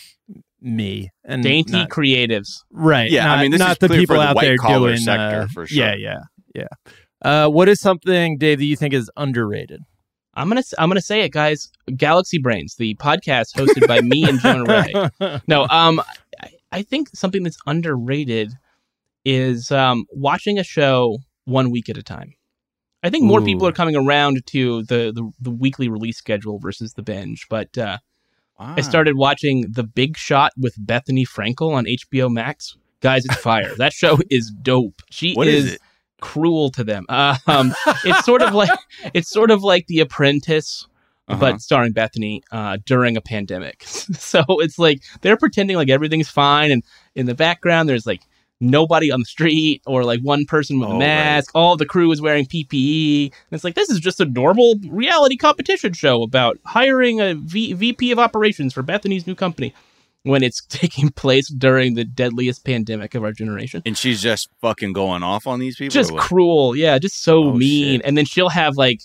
[0.62, 2.60] me and Dainty not- creatives.
[2.72, 3.10] right?
[3.12, 5.00] Yeah, I mean, this not is the clear for people the out there white-collar doing
[5.02, 5.78] sector, uh, for sure.
[5.78, 6.20] Yeah, yeah,
[6.56, 6.67] yeah.
[7.22, 9.82] Uh, what is something, Dave, that you think is underrated?
[10.36, 11.72] I'm gonna I'm gonna say it, guys.
[11.96, 15.39] Galaxy Brains, the podcast hosted by me and Jonah Ray.
[15.48, 16.00] No, um,
[16.39, 18.54] I, I think something that's underrated
[19.26, 21.17] is um watching a show
[21.48, 22.34] one week at a time.
[23.04, 26.94] I think more people are coming around to the, the the weekly release schedule versus
[26.94, 27.48] the binge.
[27.50, 27.98] But uh,
[28.60, 28.74] Ah.
[28.76, 32.76] I started watching The Big Shot with Bethenny Frankel on HBO Max.
[33.02, 33.72] Guys, it's fire.
[33.78, 35.04] that show is dope.
[35.12, 35.80] She What is, is
[36.22, 37.06] cruel to them.
[37.08, 38.72] Uh, um, it's sort of like
[39.14, 40.88] it's sort of like The Apprentice,
[41.28, 41.40] Uh-huh.
[41.40, 43.84] but starring Bethenny uh, during a pandemic.
[43.86, 46.84] so it's like they're pretending like everything's fine, and
[47.14, 48.24] in the background there's like
[48.60, 51.00] nobody on the street or like one person with Oh, a right.
[51.00, 51.52] mask.
[51.54, 53.26] All the crew is wearing PPE.
[53.26, 57.74] And it's like this is just a normal reality competition show about hiring a v-
[57.74, 59.74] VP of operations for Bethenny's new company.
[60.24, 64.91] When it's taking place during the deadliest pandemic of our generation and she's just fucking
[64.91, 65.93] going off on these people.
[65.93, 68.02] just cruel yeah just so Oh, mean shit.
[68.06, 69.00] and then she'll have like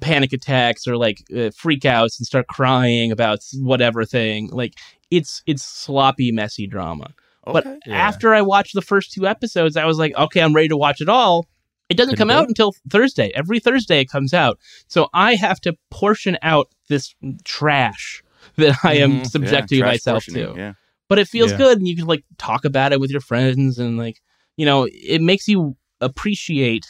[0.00, 4.74] panic attacks or like uh, freakouts and start crying about whatever thing like
[5.10, 7.14] it's it's sloppy messy drama
[7.52, 7.96] but Yeah.
[7.96, 11.00] after i watched the first two episodes i was like okay i'm ready to watch
[11.00, 11.46] it all
[11.88, 14.58] it doesn't Couldn't come do out until thursday every thursday it comes out
[14.88, 18.22] so i have to portion out this trash
[18.56, 19.26] that i am Mhm.
[19.30, 20.72] subjecting Yeah, myself to Yeah.
[21.08, 21.58] but it feels Yeah.
[21.58, 24.20] good and you can like talk about it with your friends and like
[24.56, 26.86] you know it makes you appreciate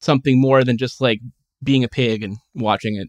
[0.00, 1.20] something more than just like
[1.62, 3.08] being a pig and watching it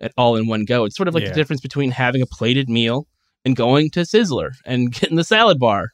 [0.00, 1.30] at all in one go it's sort of like Yeah.
[1.30, 3.06] the difference between having a plated meal
[3.44, 5.90] and going to sizzler and getting the salad bar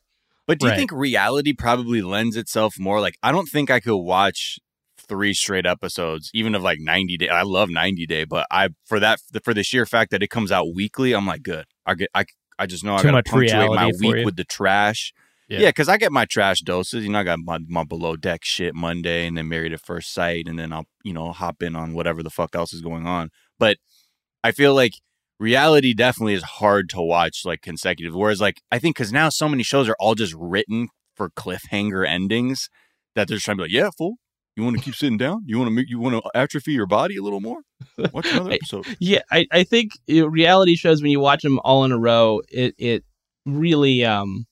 [0.51, 3.01] But do you think reality probably lends itself more?
[3.01, 4.59] Like, I don't think I could watch
[4.99, 7.29] three straight episodes, even of like 90 day.
[7.29, 10.51] I love 90 day, but I for that for the sheer fact that it comes
[10.51, 11.67] out weekly, I'm like, good.
[11.87, 12.25] I get I
[12.59, 14.25] I just know I Too gotta much punctuate my week you.
[14.25, 15.13] with the trash.
[15.49, 15.61] Yeah.
[15.61, 17.05] Yeah, because I get my trash doses.
[17.05, 20.13] You know, I got my, my below deck shit Monday, and then married at first
[20.13, 23.07] sight, and then I'll you know hop in on whatever the fuck else is going
[23.07, 23.31] on.
[23.57, 23.79] But
[24.43, 24.95] I feel like
[25.41, 28.15] reality definitely is hard to watch like consecutive.
[28.15, 32.07] Whereas like I think because now so many shows are all just written for cliffhanger
[32.07, 32.69] endings
[33.17, 34.15] that they're just trying to be like, yeah, fool.
[34.57, 35.43] You want to keep sitting down?
[35.47, 37.61] You want to make you want to atrophy your body a little more?
[38.13, 38.85] Watch another I- episode.
[39.01, 42.43] yeah i, I think you reality shows when you watch them all in a row
[42.51, 43.05] it it
[43.47, 44.47] really um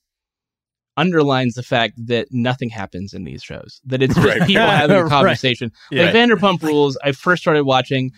[0.97, 4.47] underlines the fact that nothing happens in these shows that it's just Right.
[4.47, 5.11] people having a Right.
[5.11, 6.05] conversation Yeah.
[6.07, 8.13] Like Vanderpump Rules, I first started watching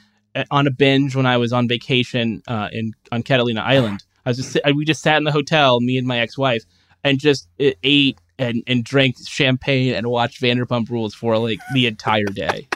[0.51, 4.05] on a binge when I was on vacation uh, in on Catalina Island.
[4.27, 6.63] I was just sit- we just sat in the hotel, me and my ex-wife,
[7.05, 11.87] and just uh, ate and, and drank champagne and watched Vanderpump Rules for like the
[11.87, 12.69] entire day.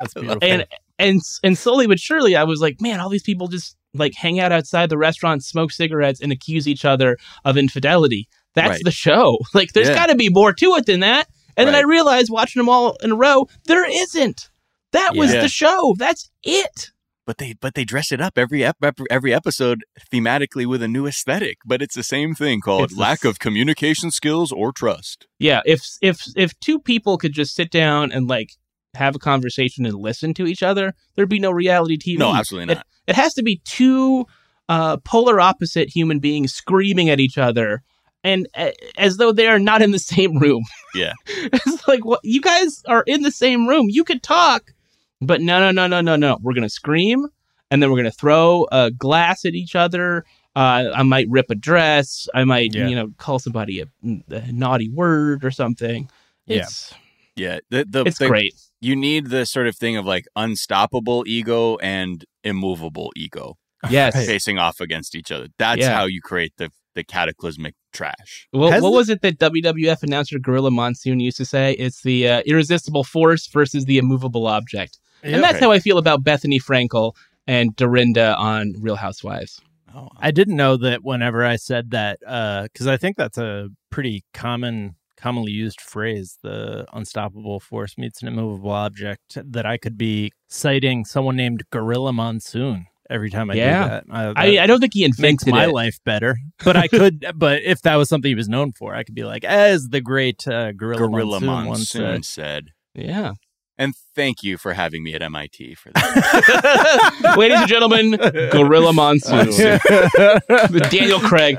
[0.00, 0.38] That's beautiful.
[0.42, 0.66] And
[0.98, 4.40] and and slowly but surely, I was like, man, all these people just like hang
[4.40, 8.28] out outside the restaurant, smoke cigarettes, and accuse each other of infidelity.
[8.54, 8.84] That's Right.
[8.84, 9.38] the show.
[9.54, 9.94] Like, there's Yeah.
[9.94, 11.28] got to be more to it than that.
[11.58, 14.50] And then I realized watching them all in a row, there isn't.
[14.92, 15.40] That was Yeah.
[15.40, 15.94] the show.
[15.98, 16.90] That's it.
[17.26, 18.76] But they but they dress it up every ep-
[19.10, 21.58] every episode thematically with a new aesthetic.
[21.66, 25.26] But it's the same thing called It's lack of communication skills or trust.
[25.38, 25.60] Yeah.
[25.66, 28.50] If if if two people could just sit down and like
[28.94, 32.16] have a conversation and listen to each other, there'd be no reality TV.
[32.18, 32.86] No, absolutely It- not.
[33.08, 34.26] It has to be two
[34.68, 37.82] uh, polar opposite human beings screaming at each other,
[38.24, 40.64] and uh, as though they are not in the same room.
[40.94, 41.12] Yeah.
[41.28, 42.20] it's like, what?
[42.24, 43.86] You guys are in the same room.
[43.90, 44.72] You could talk,
[45.20, 46.38] but no, no, no, no, no, no.
[46.42, 47.26] We're gonna scream,
[47.70, 50.24] and then we're gonna throw a glass at each other.
[50.54, 52.28] Uh, I might rip a dress.
[52.34, 52.88] I might, Yeah.
[52.88, 53.86] you know, call somebody a,
[54.30, 56.08] a naughty word or something.
[56.46, 56.58] Yeah.
[56.62, 56.94] It's
[57.34, 58.54] Yeah, the, the, it's the- great.
[58.80, 63.56] You need the sort of thing of like unstoppable ego and immovable ego
[63.90, 64.14] Yes.
[64.26, 65.48] Facing off against each other.
[65.58, 65.94] That's Yeah.
[65.94, 68.48] how you create the the cataclysmic trash.
[68.54, 71.72] Well, what the- was it that WWF announcer Gorilla Monsoon used to say?
[71.74, 74.98] It's the uh, irresistible force versus the immovable object.
[75.22, 75.64] And that's Okay.
[75.64, 77.14] how I feel about Bethenny Frankel
[77.46, 79.60] and Dorinda on Real Housewives.
[79.94, 84.24] Oh, I didn't know that whenever I said that, because I think that's a pretty
[84.34, 90.32] common, commonly used phrase, the unstoppable force meets an immovable object, that I could be
[90.48, 93.82] citing someone named Gorilla Monsoon every time I Yeah.
[93.84, 94.04] do that.
[94.10, 95.72] Uh, I, that I don't think he makes invented my it.
[95.72, 96.36] life better.
[96.64, 99.24] But I could, but if that was something he was known for, I could be
[99.24, 102.70] like, as the great uh, Gorilla, Gorilla Monsoon, once Monsoon said.
[102.94, 103.04] said.
[103.06, 103.32] Yeah.
[103.78, 107.34] And thank you for having me at MIT for that.
[107.36, 108.12] Ladies and gentlemen,
[108.50, 109.50] Gorilla Monsoon.
[110.90, 111.58] Daniel Craig.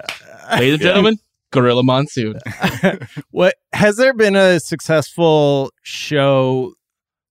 [0.51, 1.19] Ladies and gentlemen,
[1.51, 2.39] Gorilla Monsoon.
[3.32, 6.73] what has there been a successful show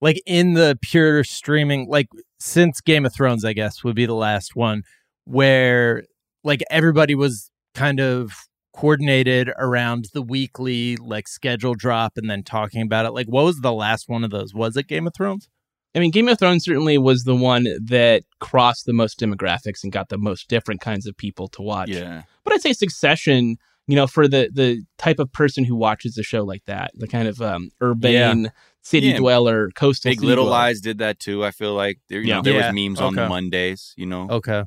[0.00, 2.06] like in the pure streaming like
[2.38, 4.82] since Game of Thrones I guess would be the last one
[5.24, 6.04] where
[6.44, 8.32] like everybody was kind of
[8.76, 13.12] coordinated around the weekly like schedule drop and then talking about it.
[13.12, 14.54] Like, what was the last one of those?
[14.54, 15.48] Was it Game of Thrones?
[15.94, 19.90] I mean, Game of Thrones certainly was the one that crossed the most demographics and
[19.90, 21.88] got the most different kinds of people to watch.
[21.88, 22.22] yeah.
[22.44, 26.22] But I'd say Succession, you know, for the the type of person who watches a
[26.22, 28.50] show like that, the kind of um, urban
[28.82, 29.16] city Yeah.
[29.16, 30.58] dweller, coastal Big city Little dweller.
[30.58, 31.42] Lies did that too.
[31.44, 32.36] I feel like there, you Yeah.
[32.36, 33.26] know, there Yeah, was memes on the.
[33.26, 34.28] Mondays, you know.
[34.30, 34.64] Okay.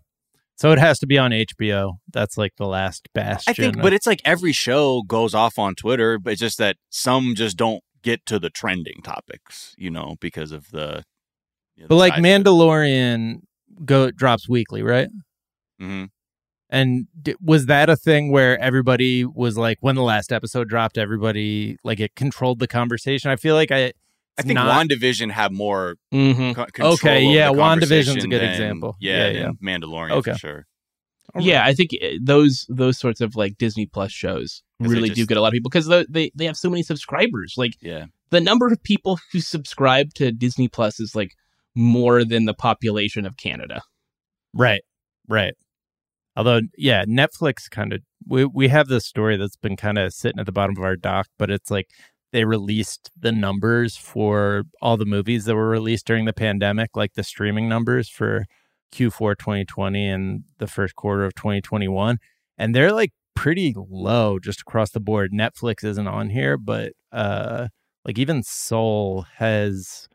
[0.60, 2.00] So it has to be on HBO.
[2.12, 3.52] That's like the last bastion.
[3.52, 6.58] I think, of- but it's like every show goes off on Twitter, but it's just
[6.58, 11.06] that some just don't get to the trending topics, you know, because of the.
[11.78, 12.28] You know, but the like size of it.
[12.28, 13.36] Mandalorian
[13.86, 15.08] go drops weekly, right?
[15.82, 16.06] Mm-hmm.
[16.70, 20.98] And d- was that a thing where everybody was like, when the last episode dropped,
[20.98, 23.32] everybody like it controlled the conversation?
[23.32, 23.94] I feel like I.
[24.40, 26.56] I think not, WandaVision had more Mhm.
[26.56, 26.94] co- control.
[26.94, 28.96] Okay, over yeah, the WandaVision's a good than- example.
[29.00, 30.32] Yeah, Yeah, than Mandalorian Okay.
[30.34, 30.66] for sure.
[31.40, 35.26] Yeah, I think uh, those those sorts of like Disney Plus shows they really do
[35.28, 37.54] get a lot of people because they, they they have so many subscribers.
[37.56, 41.34] Like Yeah, the number of people who subscribe to Disney Plus is like
[41.76, 43.82] more than the population of Canada.
[44.56, 44.82] Right,
[45.28, 45.54] right.
[46.36, 50.40] Although, yeah, Netflix kind of we we have this story that's been kind of sitting
[50.40, 51.88] at the bottom of our dock, but it's like
[52.32, 57.14] they released the numbers for all the movies that were released during the pandemic, like
[57.14, 58.46] the streaming numbers for
[58.94, 62.18] Q4 2020 and the first quarter of 2021,
[62.58, 65.32] and they're like pretty low just across the board.
[65.32, 67.68] Netflix isn't on here, but uh
[68.06, 70.08] like even Soul has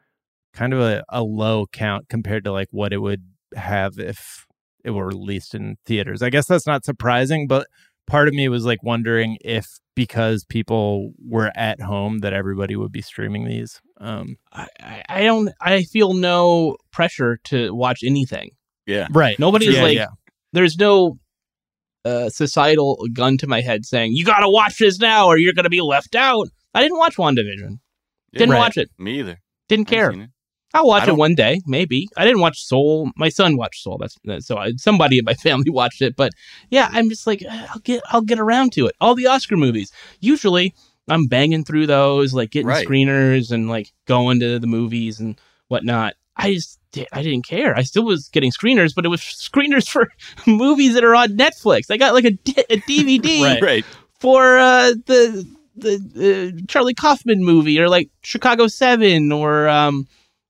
[0.52, 3.22] kind of a, a low count compared to like what it would
[3.56, 4.46] have if
[4.84, 6.22] it were released in theaters.
[6.22, 7.66] I guess that's not surprising, but
[8.06, 12.92] part of me was like wondering if because people were at home that everybody would
[12.92, 13.80] be streaming these.
[14.00, 15.50] Um, I, I, I don't.
[15.60, 18.50] I feel no pressure to watch anything.
[18.86, 19.06] yeah.
[19.12, 19.38] right.
[19.38, 19.96] Nobody's Yeah, like.
[19.96, 20.08] yeah.
[20.52, 21.18] There's no
[22.04, 25.52] uh, societal gun to my head saying you got to watch this now or you're
[25.54, 26.48] going to be left out.
[26.74, 27.78] I didn't watch WandaVision.
[28.32, 28.58] Didn't Right.
[28.58, 28.90] watch it.
[28.98, 29.40] Me either.
[29.68, 30.28] Didn't I haven't care.
[30.74, 32.08] I'll watch it one day, maybe.
[32.16, 33.10] I didn't watch Soul.
[33.16, 33.96] My son watched Soul.
[33.98, 36.16] That's, that's so I, somebody in my family watched it.
[36.16, 36.32] But
[36.70, 38.94] yeah, I'm just like "Eh, I'll get I'll get around to it.
[39.00, 39.92] All the Oscar movies.
[40.20, 40.74] Usually,
[41.08, 42.86] I'm banging through those, like getting Right.
[42.86, 46.14] screeners and like going to the movies and whatnot.
[46.36, 46.80] I just
[47.12, 47.76] I didn't care.
[47.76, 50.08] I still was getting screeners, but it was screeners for
[50.46, 51.90] movies that are on Netflix.
[51.90, 53.62] I got like a, D- a DVD Right.
[53.62, 53.84] Right.
[54.18, 60.06] for uh, the the uh, Charlie Kaufman movie or like Chicago Seven or um,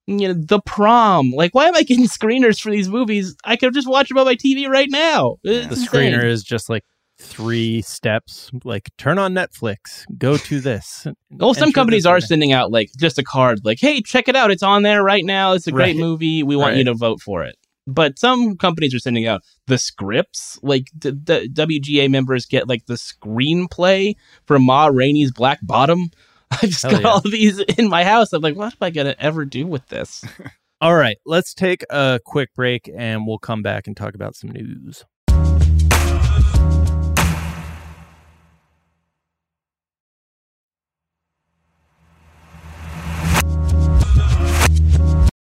[0.06, 1.30] you know The Prom.
[1.30, 3.34] Like, why am I getting screeners for these movies?
[3.44, 5.36] I could just watch them on my TV right now.
[5.44, 6.12] It's The insane.
[6.12, 6.84] screener is just like
[7.18, 8.50] three steps.
[8.64, 11.06] Like turn on Netflix, go to this.
[11.36, 14.52] Well, some companies are sending out like just a card, like, "Hey, check it out!
[14.52, 15.52] It's on there right now.
[15.54, 15.96] It's a great Right.
[15.96, 16.42] movie.
[16.44, 20.58] We want you to vote for it." But some companies are sending out the scripts.
[20.62, 24.14] Like the, the WGA members get like the screenplay
[24.46, 26.10] for Ma Rainey's Black Bottom.
[26.62, 27.08] I just Hell got yeah.
[27.08, 28.32] all of these in my house.
[28.32, 30.24] I'm like, what am I gonna ever do with this?
[30.80, 34.50] All right, let's take a quick break and we'll come back and talk about some
[34.50, 35.04] news.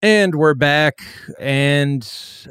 [0.03, 1.01] And we're back.
[1.39, 2.07] And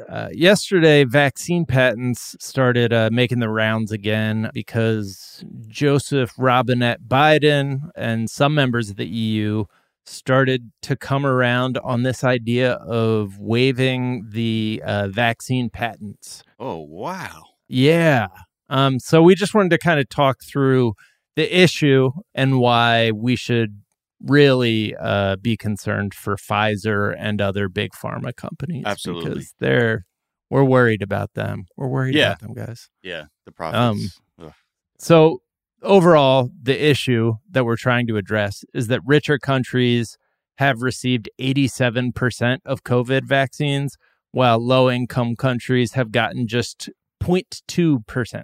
[0.09, 8.29] uh, yesterday, vaccine patents started uh, making the rounds again because Joseph Robinette Biden and
[8.29, 9.63] some members of the EU
[10.05, 16.43] started to come around on this idea of waiving the uh, vaccine patents.
[16.59, 17.43] Oh wow.
[17.69, 18.27] Yeah.
[18.67, 20.95] Um, so we just wanted to kind of talk through
[21.37, 23.83] the issue and why we should
[24.23, 28.83] really uh, be concerned for Pfizer and other big pharma companies.
[28.85, 29.29] Absolutely.
[29.29, 30.05] Because they're
[30.49, 31.65] we're worried about them.
[31.75, 32.27] We're worried Yeah.
[32.33, 32.89] about them, guys.
[33.03, 33.25] Yeah.
[33.45, 34.19] The profits.
[34.41, 34.53] Ugh.
[34.97, 35.41] So,
[35.83, 40.17] overall, the issue that we're trying to address is that richer countries
[40.57, 43.97] have received 87% of COVID vaccines,
[44.31, 46.89] while low income countries have gotten just
[47.21, 48.43] 0.2%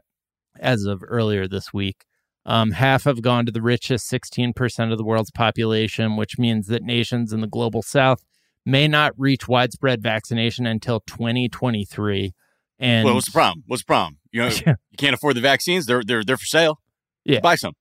[0.60, 2.06] as of earlier this week.
[2.46, 6.84] Um, half have gone to the richest 16% of the world's population, which means that
[6.84, 8.24] nations in the global south
[8.66, 12.34] may not reach widespread vaccination until 2023.
[12.80, 13.64] And well, what's the problem?
[13.68, 14.18] What's the problem?
[14.32, 14.76] You know, Yeah.
[14.91, 15.86] you can't afford the vaccines.
[15.86, 16.80] They're they're they're for sale.
[17.24, 17.39] Yeah.
[17.39, 17.74] Buy some.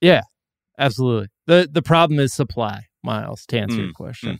[0.00, 0.22] Yeah,
[0.78, 1.28] absolutely.
[1.46, 4.38] The the problem is supply, Miles, to answer your Mm, question.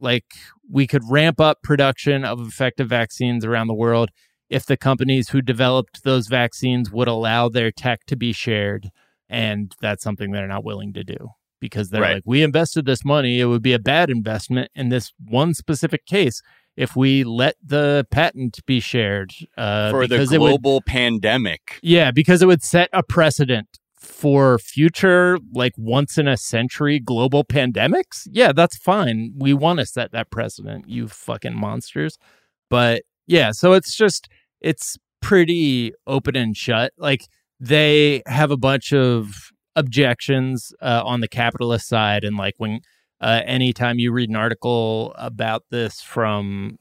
[0.00, 0.24] like
[0.68, 4.10] we could ramp up production of effective vaccines around the world
[4.50, 8.90] if the companies who developed those vaccines would allow their tech to be shared.
[9.34, 11.30] And that's something they're not willing to do
[11.60, 12.14] because they're Right.
[12.16, 13.40] like, we invested this money.
[13.40, 16.40] It would be a bad investment in this one specific case
[16.76, 19.32] if we let the patent be shared.
[19.56, 21.78] Uh, For the it would- global pandemic.
[21.82, 23.68] yeah, because it would set a precedent
[23.98, 28.28] for future, like once in a century global pandemics.
[28.30, 29.32] Yeah, that's fine.
[29.36, 32.18] We want to set that precedent, you fucking monsters.
[32.68, 34.28] But yeah, so it's just,
[34.60, 36.92] it's pretty open and shut.
[36.98, 37.22] Like
[37.60, 42.24] they have a bunch of objections uh, on the capitalist side.
[42.24, 42.80] And like when,
[43.20, 46.76] uh, anytime you read an article about this from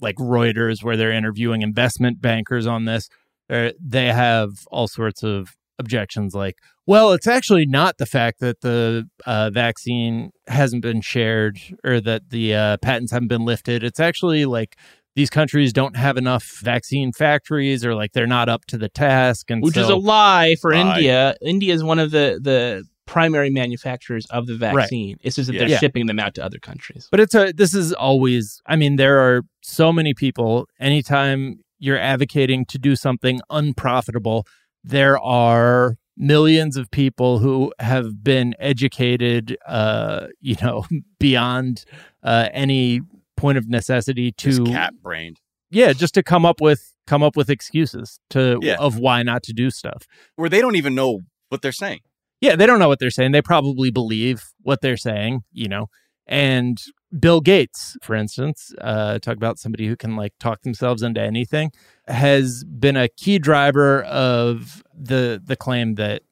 [0.00, 3.08] like Reuters, where they're interviewing investment bankers on this,
[3.48, 9.08] they have all sorts of objections like, well, it's actually not the fact that the
[9.26, 13.82] uh, vaccine hasn't been shared or that the uh, patents haven't been lifted.
[13.82, 14.76] It's actually like
[15.16, 19.50] these countries don't have enough vaccine factories or like they're not up to the task.
[19.50, 20.72] And which is a lie for.
[20.72, 21.34] India.
[21.42, 25.16] India is one of the the primary manufacturers of the vaccine.
[25.22, 25.78] It's just that they're Yeah.
[25.78, 27.08] shipping them out to other countries.
[27.10, 31.98] But it's a this is always I mean there are so many people anytime you're
[31.98, 34.46] advocating to do something unprofitable
[34.84, 40.84] there are millions of people who have been educated uh you know
[41.18, 41.84] beyond
[42.22, 43.00] uh any
[43.36, 45.38] point of necessity to cat brained.
[45.70, 48.76] yeah just to come up with come up with excuses to Yeah.
[48.78, 50.04] of why not to do stuff
[50.36, 51.20] Where they don't even know
[51.50, 52.00] what they're saying.
[52.40, 53.32] yeah, they don't know what they're saying.
[53.32, 55.86] They probably believe what they're saying, you know.
[56.26, 56.76] And
[57.20, 61.70] Bill Gates, for instance, uh, talk about somebody who can like talk themselves into anything,
[62.08, 66.22] has been a key driver of the the claim that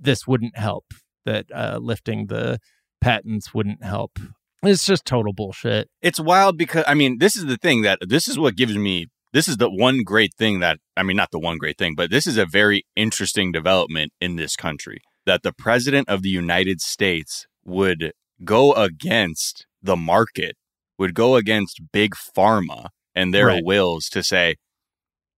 [0.00, 0.86] this wouldn't help,
[1.26, 2.58] that uh, lifting the
[3.00, 4.18] patents wouldn't help.
[4.62, 5.88] It's just total bullshit.
[6.00, 9.06] It's wild because I mean, this is the thing that this is what gives me
[9.32, 12.10] this is the one great thing that I mean, not the one great thing, but
[12.10, 16.80] this is a very interesting development in this country that the president of the United
[16.80, 18.12] States would
[18.44, 20.56] go against the market,
[20.98, 23.64] would go against big pharma and their Right.
[23.64, 24.56] wills to say,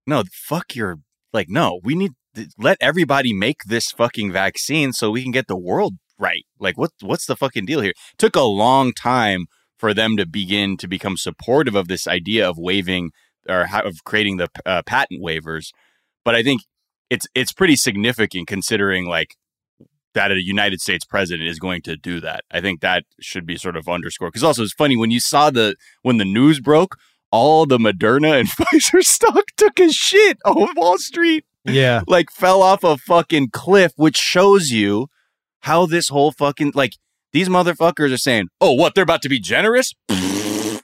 [0.06, 0.96] no, fuck your
[1.32, 2.12] like, no, we need
[2.58, 6.44] let everybody make this fucking vaccine so we can get the world right.
[6.58, 7.92] Like, what what's the fucking deal here?
[8.18, 9.46] took a long time
[9.78, 13.10] for them to begin to become supportive of this idea of waiving
[13.48, 15.66] or how, of creating the uh, patent waivers.
[16.24, 16.62] But I think
[17.10, 19.34] it's it's pretty significant considering like
[20.14, 22.42] that a United States president is going to do that.
[22.50, 25.50] I think that should be sort of underscored because also it's funny when you saw
[25.50, 26.96] the when the news broke,
[27.32, 32.02] all the Moderna and Pfizer stock took a shit on Wall Street Yeah.
[32.06, 35.08] like fell off a fucking cliff, which shows you
[35.64, 36.92] how this whole fucking like
[37.32, 39.92] these motherfuckers are saying, "Oh, what they're about to be generous."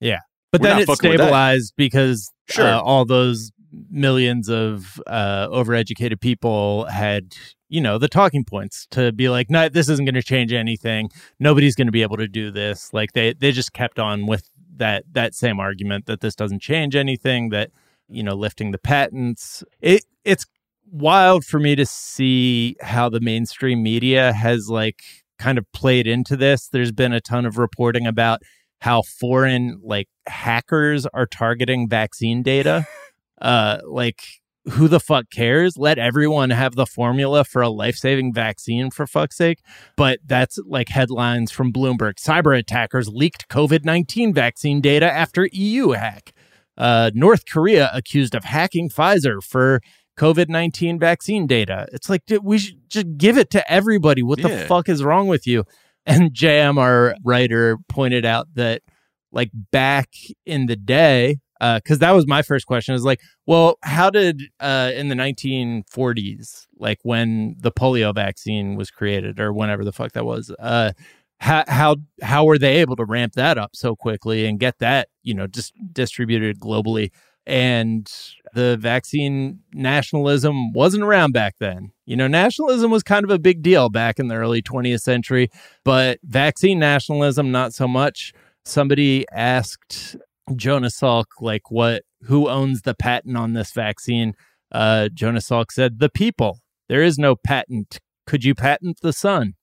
[0.00, 0.18] Yeah,
[0.50, 1.24] but We're then it fucking with that.
[1.26, 2.66] stabilized because Sure.
[2.66, 3.52] uh, all those
[3.88, 7.36] millions of uh, overeducated people had,
[7.68, 11.08] you know, the talking points to be like, no, this isn't going to change anything.
[11.38, 12.92] Nobody's going to be able to do this.
[12.92, 16.96] Like they they just kept on with that that same argument that this doesn't change
[16.96, 17.50] anything.
[17.50, 17.70] That
[18.08, 19.62] you know, lifting the patents.
[19.80, 20.44] It it's
[20.92, 25.02] wild for me to see how the mainstream media has like
[25.38, 26.68] kind of played into this.
[26.68, 28.42] There's been a ton of reporting about
[28.80, 32.86] how foreign like hackers are targeting vaccine data.
[33.40, 34.22] uh like
[34.70, 35.76] who the fuck cares?
[35.76, 39.58] Let everyone have the formula for a life-saving vaccine for fuck's sake.
[39.96, 42.14] But that's like headlines from Bloomberg.
[42.14, 46.32] Cyber attackers leaked COVID-19 vaccine data after EU hack.
[46.78, 49.80] Uh, North Korea accused of hacking Pfizer for
[50.18, 51.86] COVID 19 vaccine data.
[51.92, 54.22] It's like, we should just give it to everybody.
[54.22, 55.64] What the fuck is wrong with you?
[56.04, 58.82] And JM, our writer, pointed out that,
[59.30, 60.08] like, back
[60.44, 64.90] in the day, because that was my first question is like, well, how did uh,
[64.94, 70.24] in the 1940s, like when the polio vaccine was created or whenever the fuck that
[70.24, 70.92] was, uh,
[71.38, 75.08] how how how were they able to ramp that up so quickly and get that
[75.24, 77.10] you know just distributed globally?
[77.46, 78.10] And
[78.52, 81.92] the vaccine nationalism wasn't around back then.
[82.04, 85.50] You know, nationalism was kind of a big deal back in the early 20th century,
[85.84, 88.32] but vaccine nationalism not so much.
[88.64, 90.16] Somebody asked
[90.54, 94.34] Jonas Salk like what who owns the patent on this vaccine?
[94.70, 96.60] Uh Jonas Salk said the people.
[96.88, 97.98] There is no patent.
[98.26, 99.54] Could you patent the sun?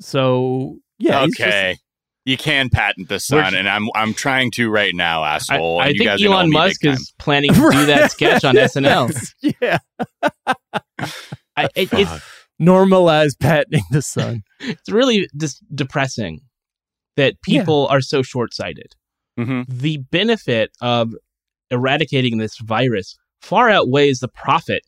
[0.00, 1.76] So yeah, okay.
[2.24, 5.80] You can patent the sun, We're- and I'm I'm trying to right now, asshole.
[5.80, 8.10] I and you think guys are gonna owe Elon Musk is planning to do that
[8.12, 9.32] sketch on SNL.
[9.60, 9.78] yeah,
[11.56, 12.22] I, it, it's Fuck.
[12.60, 14.42] normalize patenting the sun.
[14.60, 16.40] it's really just depressing
[17.16, 18.92] that people are so short sighted.
[19.38, 19.66] Mhm.
[19.68, 21.12] The benefit of
[21.70, 24.82] eradicating this virus far outweighs the profit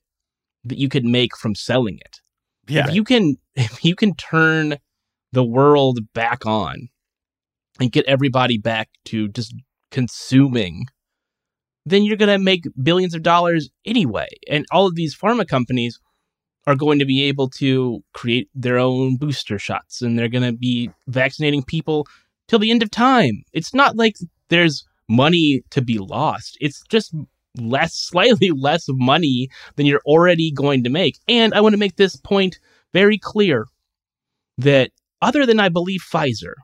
[0.65, 2.21] that you could make from selling it.
[2.69, 2.89] Yeah.
[2.89, 4.77] If you can if you can turn
[5.33, 6.89] the world back on
[7.81, 9.55] and get everybody back to just
[9.91, 10.87] consuming,
[11.87, 14.29] then you're going to make billions of dollars anyway.
[14.49, 15.99] And all of these pharma companies
[16.67, 20.57] are going to be able to create their own booster shots and they're going to
[20.57, 22.07] be vaccinating people
[22.49, 23.43] till the end of time.
[23.53, 24.17] It's not like
[24.49, 26.57] there's money to be lost.
[26.61, 27.15] It's just
[27.59, 31.19] less slightly less money than you're already going to make.
[31.29, 32.59] And I want to make this point
[32.93, 33.67] very clear
[34.59, 36.55] that other than I believe Pfizer,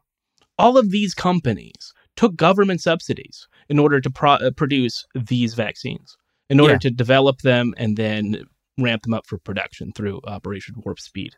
[0.60, 6.16] all of these companies took government subsidies in order to pro- uh, produce these vaccines,
[6.48, 6.78] in order Yeah.
[6.80, 8.44] to develop them and then
[8.78, 11.32] ramp them up for production through Operation Warp Speed.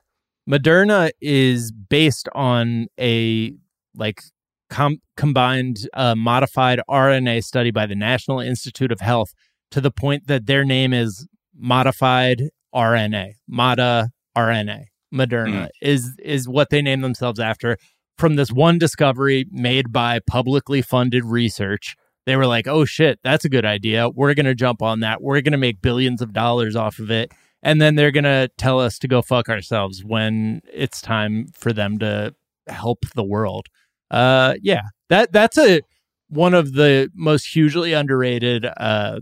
[0.48, 3.52] Moderna is based on a
[3.94, 4.20] like
[4.70, 9.30] com- combined uh, modified RNA study by the National Institute of Health
[9.70, 12.42] to the point that their name is modified
[12.74, 14.84] RNA, MADA RNA.
[15.14, 17.76] Moderna is is what they name themselves after
[18.18, 21.96] from this one discovery made by publicly funded research.
[22.26, 24.08] They were like, "Oh shit, that's a good idea.
[24.08, 25.22] We're going to jump on that.
[25.22, 27.32] We're going to make billions of dollars off of it."
[27.62, 31.98] and then they're gonna tell us to go fuck ourselves when it's time for them
[31.98, 32.34] to
[32.66, 33.68] help the world.
[34.10, 35.82] Uh, yeah, that that's a
[36.28, 39.20] one of the most hugely underrated uh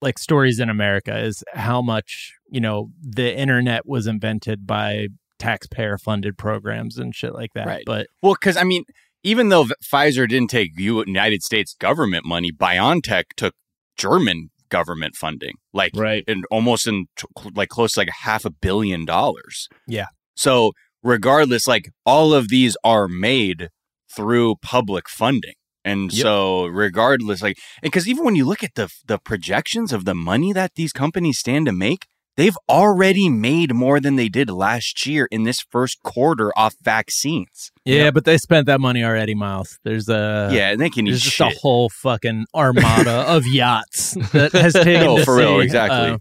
[0.00, 5.08] like stories in America is how much you know the internet was invented by
[5.42, 7.66] taxpayer funded programs and shit like that.
[7.66, 7.82] Right.
[7.84, 8.84] But Well, because I mean,
[9.22, 13.54] even though Pfizer didn't take United States government money, BioNTech took
[13.96, 16.24] German government funding, like Right.
[16.26, 17.06] and almost in
[17.54, 19.68] like close to like half a billion dollars.
[19.86, 20.06] Yeah.
[20.34, 20.72] So
[21.02, 23.68] regardless, like all of these are made
[24.16, 25.54] through public funding.
[25.84, 26.22] And Yep.
[26.22, 30.14] so regardless, like, and because even when you look at the, the projections of the
[30.14, 32.06] money that these companies stand to make,
[32.36, 37.70] they've already made more than they did last year in this first quarter off vaccines.
[37.84, 39.78] yeah, but they spent that money already, Miles.
[39.84, 41.56] There's a yeah, and they can eat There's just shit.
[41.56, 45.04] a whole fucking armada of yachts that has taken.
[45.04, 46.12] No, to for real, exactly.
[46.14, 46.18] Uh,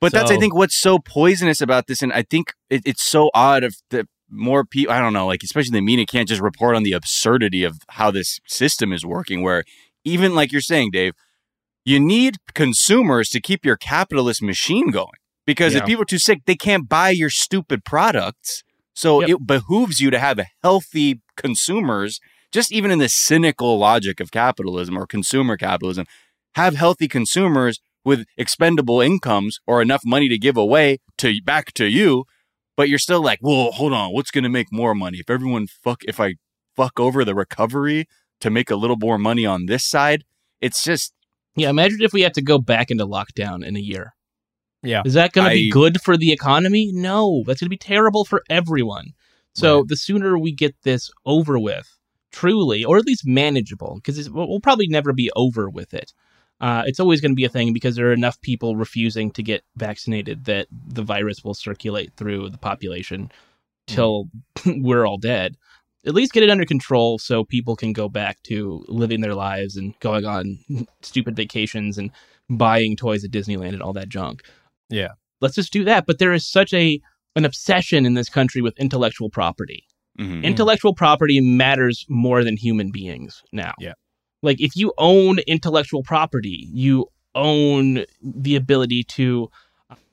[0.00, 3.30] But that's I think what's so poisonous about this, and I think it, it's so
[3.34, 6.74] odd if the more people, I don't know, like especially the media can't just report
[6.76, 9.42] on the absurdity of how this system is working.
[9.42, 9.64] Where
[10.04, 11.14] even like you're saying, Dave,
[11.84, 15.18] you need consumers to keep your capitalist machine going.
[15.46, 18.62] Because if people are too sick, they can't buy your stupid products.
[18.94, 19.28] So Yep.
[19.30, 22.20] it behooves you to have healthy consumers,
[22.52, 26.06] just even in the cynical logic of capitalism or consumer capitalism,
[26.54, 31.86] have healthy consumers with expendable incomes or enough money to give away to back to
[31.86, 32.24] you.
[32.76, 35.18] But you're still like, well, hold on, what's going to make more money?
[35.18, 36.34] If everyone fuck, if I
[36.76, 38.06] fuck over the recovery
[38.40, 40.24] to make a little more money on this side,
[40.60, 41.12] it's just
[41.56, 44.13] Yeah, imagine if we had to go back into lockdown in a year.
[44.84, 45.02] Yeah.
[45.04, 46.90] Is that going to be good for the economy?
[46.92, 49.14] No, that's going to be terrible for everyone.
[49.54, 49.88] So Right.
[49.88, 51.98] the sooner we get this over with,
[52.32, 56.12] truly, or at least manageable, because we'll we'll probably never be over with it.
[56.60, 59.42] Uh, it's always going to be a thing because there are enough people refusing to
[59.42, 63.30] get vaccinated that the virus will circulate through the population
[63.86, 64.28] till
[64.66, 65.56] we're all dead.
[66.06, 69.76] At least get it under control so people can go back to living their lives
[69.76, 70.58] and going on
[71.02, 72.10] stupid vacations and
[72.50, 74.42] buying toys at Disneyland and all that junk.
[74.90, 75.12] Yeah.
[75.40, 76.06] Let's just do that.
[76.06, 77.00] But there is such a
[77.36, 79.84] an obsession in this country with intellectual property.
[80.18, 80.44] mhm.
[80.44, 83.72] Intellectual property matters more than human beings now.
[83.80, 83.94] Yeah.
[84.42, 89.50] Like if you own intellectual property, you own the ability to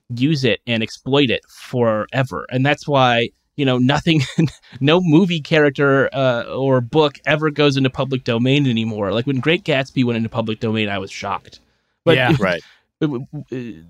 [0.09, 2.47] use it and exploit it forever.
[2.51, 4.21] And that's why, you know, nothing
[4.79, 9.13] no movie character uh, or book ever goes into public domain anymore.
[9.13, 11.59] Like when Great Gatsby went into public domain, I was shocked.
[12.03, 12.35] But Yeah.
[12.39, 12.61] right.
[13.01, 13.07] Uh,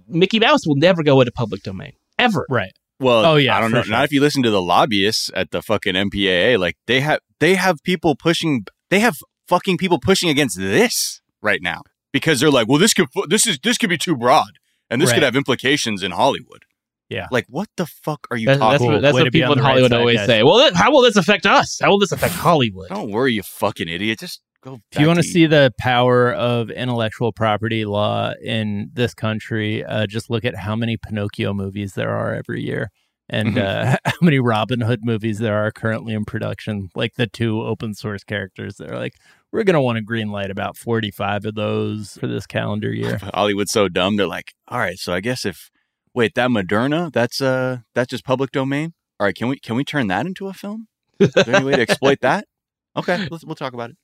[0.07, 2.45] Mickey Mouse will never go into public domain ever.
[2.49, 2.72] right.
[2.99, 3.82] Well, Oh, yeah, I don't know.
[3.82, 3.91] sure.
[3.91, 6.59] Not if you listen to the lobbyists at the fucking MPAA.
[6.59, 8.66] Like they have, they have people pushing.
[8.91, 9.16] They have
[9.47, 11.82] fucking people pushing against this right now
[12.14, 14.51] because they're like, well, this could, this is, this could be too broad,
[14.89, 16.64] and this could have implications in Hollywood.
[17.09, 17.28] Yeah.
[17.32, 18.72] Like, what the fuck are you That's, talking?
[18.88, 20.28] that's what, that's what people in the right Hollywood side, always guys.
[20.28, 20.43] say.
[20.43, 21.80] Well, then how will this affect us?
[21.82, 22.88] How will this affect Hollywood?
[22.89, 24.20] Don't worry, you fucking idiot.
[24.20, 24.80] Just go.
[24.91, 30.07] If you want to see the power of intellectual property law in this country, uh,
[30.07, 32.89] just look at how many Pinocchio movies there are every year
[33.32, 36.89] and uh, how many Robin Hood movies there are currently in production.
[36.93, 39.14] Like the two open source characters, they're like,
[39.51, 43.18] we're going to want to green light about 45 of those for this calendar year.
[43.34, 44.18] Hollywood's so dumb.
[44.18, 45.72] They're like, all right, so I guess if
[46.14, 48.93] wait that Moderna, that's uh, that's just public domain.
[49.20, 50.88] All right, can we can we turn that into a film?
[51.20, 52.45] Is there any way to exploit that?
[52.93, 53.95] Okay, let's, we'll talk about it.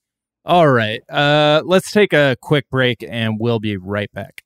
[0.48, 1.02] All right.
[1.10, 4.44] Uh, let's take a quick break and we'll be right back.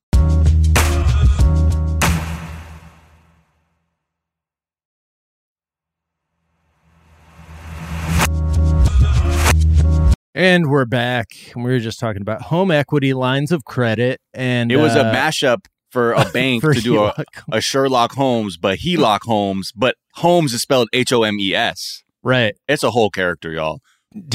[10.34, 11.28] And we're back.
[11.56, 15.14] We were just talking about home equity lines of credit, and It was a uh,
[15.14, 17.14] mashup for a bank for to do a,
[17.52, 22.02] a Sherlock Holmes, but Helock Holmes, but Holmes is spelled H O M E S.
[22.24, 22.56] right.
[22.68, 23.82] It's a whole character, y'all.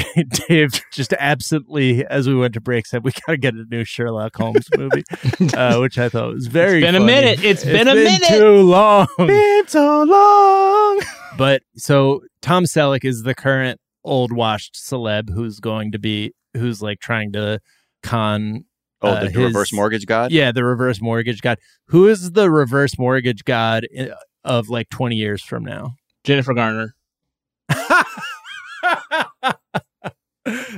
[0.48, 3.84] Dave just absently, as we went to break, said we got to get a new
[3.84, 5.04] Sherlock Holmes movie,
[5.54, 6.78] uh, which I thought was very.
[6.78, 7.12] It's been a funny.
[7.12, 7.44] minute.
[7.44, 8.28] It's been a minute.
[8.28, 9.06] Too long.
[9.18, 11.02] Been so long.
[11.36, 16.80] But so Tom Selleck is the current old washed celeb who's going to be who's
[16.80, 17.60] like trying to
[18.02, 18.64] con.
[19.02, 20.32] Oh, uh, the his- reverse mortgage god?
[20.32, 21.58] Yeah, the reverse mortgage god.
[21.88, 23.86] Who is the reverse mortgage god
[24.42, 25.96] of like twenty years from now?
[26.24, 26.94] Jennifer Garner.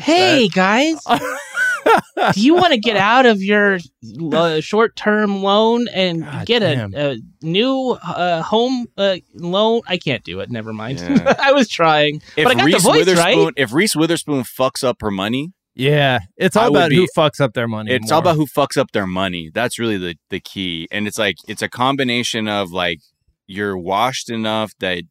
[0.01, 0.97] Hey guys,
[2.33, 3.79] do you want to get out of your
[4.33, 9.83] uh, short-term loan and God get a, a new uh, home uh, loan?
[9.87, 10.51] I can't do it.
[10.51, 11.01] Never mind.
[11.01, 11.35] Yeah.
[11.39, 13.55] I was trying, If but I got Reese the voice Witherspoon, right.
[13.57, 17.41] if Reese Witherspoon fucks up her money, yeah, it's all I would about who fucks
[17.41, 17.93] up their money.
[17.93, 18.14] it's more.
[18.14, 19.51] all about who fucks up their money.
[19.53, 20.89] That's really the the key.
[20.91, 22.99] And it's like it's a combination of like
[23.47, 25.05] you're washed enough that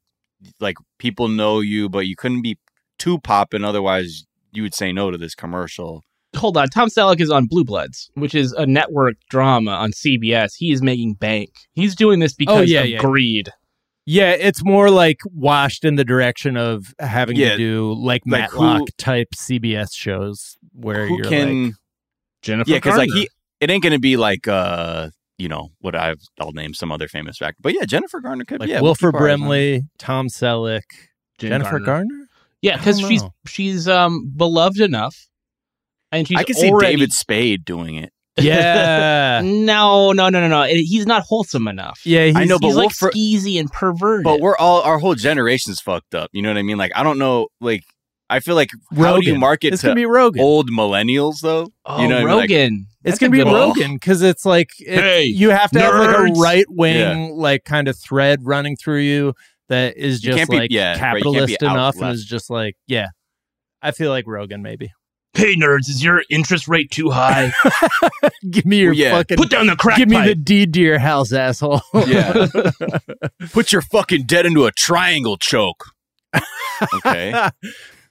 [0.59, 2.57] like people know you, but you couldn't be
[2.97, 3.63] too popping.
[3.63, 6.03] Otherwise, you would say no to this commercial.
[6.35, 10.51] Hold on, Tom Selleck is on Blue Bloods, which is a network drama on CBS.
[10.57, 11.49] He is making bank.
[11.73, 12.97] He's doing this because Oh, yeah, of yeah.
[12.99, 13.49] greed.
[14.05, 18.49] Yeah, it's more like washed in the direction of having Yeah, to do like, like
[18.51, 21.65] who- type CBS shows where you're can?
[21.65, 21.73] like,
[22.41, 23.29] Jennifer yeah, because like he,
[23.59, 27.41] it ain't gonna be like uh, you know what I've I'll name some other famous
[27.41, 28.59] actor, but yeah, Jennifer Garner could.
[28.61, 29.45] like yeah, Wilford keep our eyes on her.
[29.47, 30.83] Brimley, Tom Selleck,
[31.39, 31.85] Jen Jennifer Garner.
[32.07, 32.26] Garner.
[32.61, 35.15] Yeah, because she's she's um beloved enough,
[36.11, 38.11] and she's I can see already- David Spade doing it.
[38.39, 40.63] Yeah, No, no, no, no, no.
[40.63, 41.99] He's not wholesome enough.
[42.05, 42.25] yeah.
[42.25, 44.23] He's, I know, but he's we'll like for- skeezy and perverted.
[44.23, 46.29] But we're all our whole generation's fucked up.
[46.33, 46.77] You know what I mean?
[46.77, 47.47] Like I don't know.
[47.61, 47.83] Like
[48.29, 50.41] I feel like how do you market It's to gonna be Rogan.
[50.41, 51.69] old millennials though?
[51.85, 52.27] oh, you know what I mean?
[52.37, 52.87] Like, Rogan.
[53.05, 53.47] it's gonna be good.
[53.47, 57.29] Rogan because it's like it- Hey, you have to have like a right wing Yeah.
[57.33, 59.33] like kind of thread running through you
[59.69, 62.25] that is just can't be- like yeah, right, can't be capitalist out enough and is
[62.25, 63.07] just like yeah.
[63.81, 64.91] I feel like Rogan maybe.
[65.33, 67.53] Hey, nerds, is your interest rate too high?
[68.49, 69.11] Give me your Well, yeah.
[69.11, 71.81] fucking Put down the crack give me the deed to your house, asshole.
[71.93, 72.47] Yeah.
[73.51, 75.91] Put your fucking debt into a triangle choke.
[76.95, 77.49] Okay.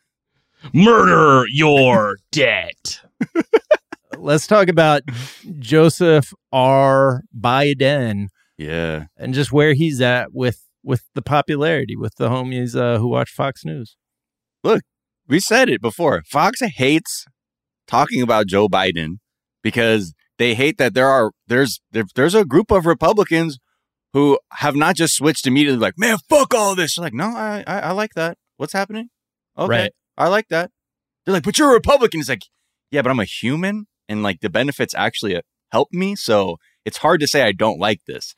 [0.72, 3.00] Murder your debt.
[4.16, 5.02] Let's talk about
[5.58, 7.22] Joseph R.
[7.36, 9.06] Biden yeah.
[9.16, 13.30] and just where he's at with with the popularity with the homies uh, who watch
[13.30, 13.96] Fox News.
[14.62, 14.82] Look,
[15.26, 16.22] we said it before.
[16.30, 17.26] Fox hates
[17.88, 19.16] talking about Joe Biden
[19.62, 23.58] because they hate that there are there's there, there's a group of Republicans
[24.12, 26.94] who have not just switched immediately like, man, fuck all this.
[26.94, 28.38] They're like, no, I, I I like that.
[28.56, 29.08] What's happening?
[29.58, 29.68] Okay.
[29.68, 29.92] Right.
[30.16, 30.70] I like that.
[31.24, 32.20] They're like, but you're a Republican.
[32.20, 32.42] It's like,
[32.92, 35.40] yeah, but I'm a human and like the benefits actually
[35.72, 36.14] help me.
[36.14, 38.34] So it's hard to say I don't like this.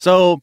[0.00, 0.40] So,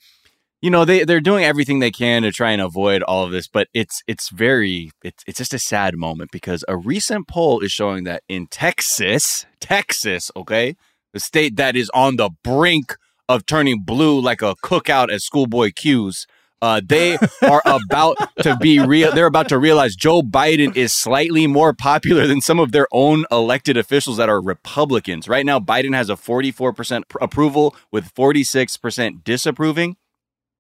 [0.61, 3.47] you know, they, they're doing everything they can to try and avoid all of this,
[3.47, 7.71] but it's it's very it's it's just a sad moment because a recent poll is
[7.71, 10.75] showing that in Texas, Texas, okay,
[11.13, 12.95] the state that is on the brink
[13.29, 16.25] of turning blue like a cookout at Schoolboy Q's,
[16.61, 19.11] uh, they are about to be real.
[19.11, 23.25] They're about to realize Joe Biden is slightly more popular than some of their own
[23.31, 25.27] elected officials that are Republicans.
[25.27, 29.97] Right now, Biden has a 44% pr- approval with 46% disapproving.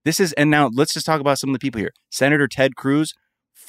[0.07, 1.91] This is, and now let's just talk about some of the people here.
[2.09, 3.13] Senator Ted Cruz,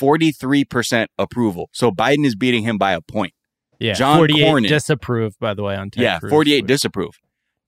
[0.00, 1.68] 43% approval.
[1.72, 3.32] So Biden is beating him by a point.
[3.80, 4.68] Yeah, John 48 Cornyn.
[4.68, 7.18] disapproved by the way on Ted yeah, Cruz, 48 which- disapprove.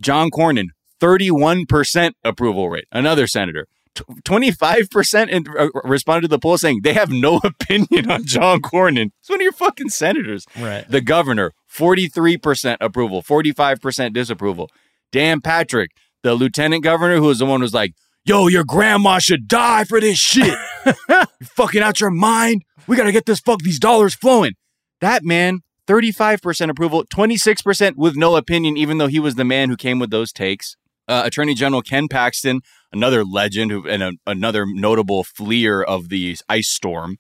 [0.01, 0.67] John Cornyn,
[1.01, 2.85] 31% approval rate.
[2.93, 3.67] Another senator.
[3.97, 9.11] 25% in, uh, responded to the poll saying they have no opinion on John Cornyn.
[9.19, 10.47] It's one of your fucking senators.
[10.57, 10.89] Right.
[10.89, 14.71] The governor, 43% approval, 45% disapproval.
[15.11, 15.91] Dan Patrick,
[16.23, 17.95] the lieutenant governor, who was the one who was like,
[18.25, 20.57] yo, your grandma should die for this shit.
[20.87, 22.63] you fucking out your mind.
[22.87, 24.53] We got to get this fuck, these dollars flowing.
[25.01, 29.77] That man, 35% approval, 26% with no opinion, even though he was the man who
[29.77, 30.77] came with those takes.
[31.09, 32.61] Uh, Attorney General Ken Paxton,
[32.93, 37.17] another legend who, and a, another notable fleer of the ice storm,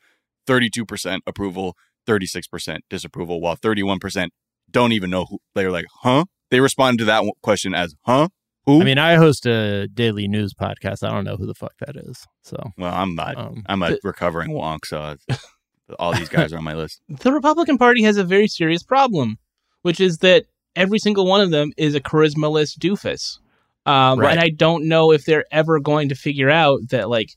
[0.46, 1.76] 32% approval,
[2.06, 4.28] 36% disapproval, while 31%
[4.70, 5.38] don't even know who.
[5.54, 6.26] They're like, huh?
[6.50, 8.28] They responded to that question as, huh?
[8.70, 8.80] Who?
[8.80, 11.02] I mean, I host a daily news podcast.
[11.06, 12.26] I don't know who the fuck that is.
[12.42, 13.36] So, well, I'm not.
[13.36, 15.16] um, I'm a recovering wonk, so
[15.98, 17.00] all these guys are on my list.
[17.08, 19.38] the Republican Party has a very serious problem,
[19.82, 20.44] which is that
[20.76, 23.38] every single one of them is a charismaless doofus.
[23.86, 24.32] Um, Right.
[24.32, 27.30] And I don't know if they're ever going to figure out that like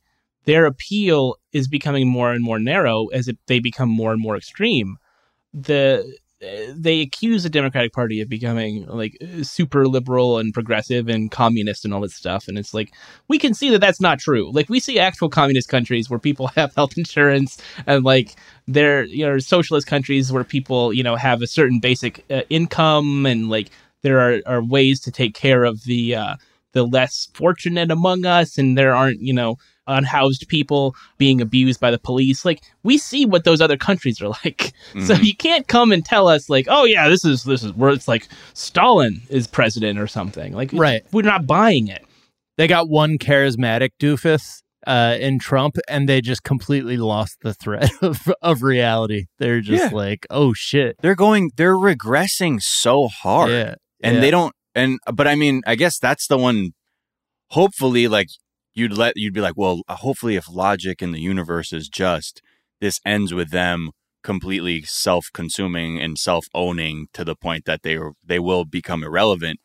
[0.45, 4.35] their appeal is becoming more and more narrow as it, they become more and more
[4.35, 4.97] extreme.
[5.53, 6.17] The
[6.73, 11.93] they accuse the Democratic Party of becoming like super liberal and progressive and communist and
[11.93, 12.93] all this stuff, and it's like
[13.27, 14.51] we can see that that's not true.
[14.51, 18.35] Like we see actual communist countries where people have health insurance and like
[18.67, 23.25] there you know socialist countries where people you know have a certain basic uh, income
[23.25, 23.69] and like
[24.01, 26.35] there are, are ways to take care of the uh,
[26.73, 29.57] the less fortunate among us and there aren't you know
[29.87, 34.29] unhoused people being abused by the police like we see what those other countries are
[34.45, 34.71] like
[35.05, 35.23] so Mhm.
[35.23, 38.07] you can't come and tell us like oh yeah this is this is where it's
[38.07, 41.03] like stalin is president or something like Right.
[41.11, 42.05] we're not buying it
[42.57, 47.89] They got one charismatic doofus uh, in Trump, and they just completely lost the thread
[48.01, 49.25] of, of reality.
[49.39, 49.97] They're just Yeah.
[49.97, 50.97] like, oh shit.
[51.01, 51.51] They're going.
[51.55, 53.49] They're regressing so hard.
[53.51, 53.75] Yeah.
[54.03, 54.21] and yeah.
[54.21, 56.71] they don't and but i mean i guess that's the one
[57.51, 58.27] hopefully like
[58.73, 62.41] you'd let you'd be like well hopefully if logic in the universe is just
[62.81, 63.91] this ends with them
[64.23, 69.59] completely self-consuming and self-owning to the point that they they will become irrelevant.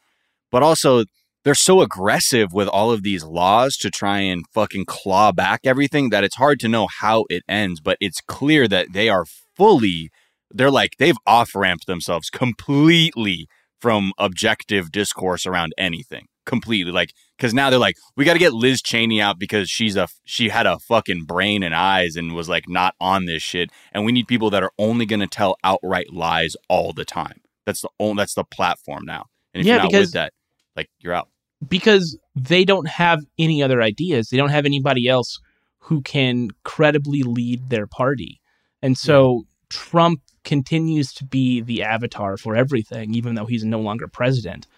[0.51, 1.05] But also
[1.45, 6.11] they're so aggressive with all of these laws to try and fucking claw back everything
[6.11, 9.25] that it's hard to know how it ends but it's clear that they are
[9.57, 10.11] fully
[10.51, 13.47] they're like they've off-ramped themselves completely
[13.81, 18.53] from objective discourse around anything completely like because now they're like we got to get
[18.53, 22.49] liz cheney out because she's a she had a fucking brain and eyes and was
[22.49, 25.57] like not on this shit and we need people that are only going to tell
[25.63, 29.75] outright lies all the time that's the only that's the platform now and if Yeah,
[29.75, 30.33] you're not because- with that
[30.75, 31.29] like you're out
[31.69, 34.29] because they don't have any other ideas.
[34.29, 35.41] They don't have anybody else
[35.81, 38.41] who can credibly lead their party.
[38.81, 44.07] And so Trump continues to be the avatar for everything, even though he's no longer
[44.07, 44.69] president.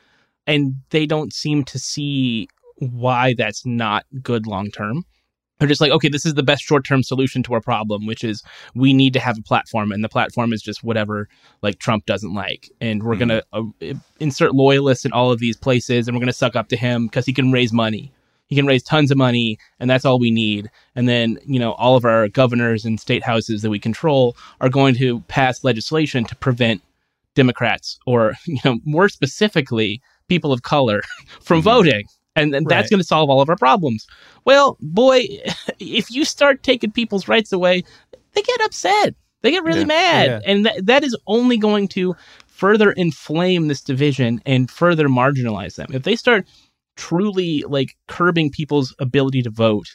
[0.51, 2.49] And they don't seem to see
[2.79, 5.05] why that's not good long term.
[5.59, 8.25] They're just like, okay, this is the best short term solution to our problem, which
[8.25, 8.43] is
[8.75, 11.29] we need to have a platform, and the platform is just whatever
[11.63, 13.63] like Trump doesn't like, and we're gonna uh,
[14.19, 17.27] insert loyalists in all of these places, and we're gonna suck up to him because
[17.27, 18.11] he can raise money.
[18.49, 20.71] He can raise tons of money, and that's all we need.
[20.97, 24.69] And then, you know, all of our governors and state houses that we control are
[24.69, 26.83] going to pass legislation to prevent
[27.37, 31.03] Democrats, or you know, more specifically, people of color,
[31.43, 31.65] from Mhm.
[31.65, 32.05] voting.
[32.37, 34.07] And, and that's going to solve all of our problems.
[34.47, 35.27] Well, boy,
[35.81, 37.83] if you start taking people's rights away,
[38.33, 39.15] they get upset.
[39.43, 39.87] They get really Yeah.
[39.87, 40.27] mad.
[40.31, 40.41] Yeah.
[40.51, 42.15] And that that is only going to
[42.47, 45.89] further inflame this division and further marginalize them.
[45.93, 46.47] If they start
[46.97, 49.89] truly like curbing people's ability to vote,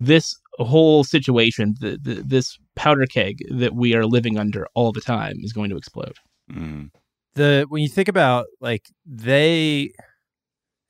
[0.00, 5.00] this whole situation, the, the, this powder keg that we are living under all the
[5.00, 6.16] time is going to explode.
[6.50, 6.90] Mhm.
[7.34, 9.90] The when you think about like they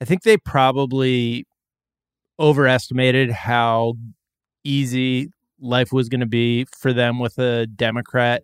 [0.01, 1.45] i think they probably
[2.39, 3.93] overestimated how
[4.63, 5.29] easy
[5.59, 8.43] life was going to be for them with a democrat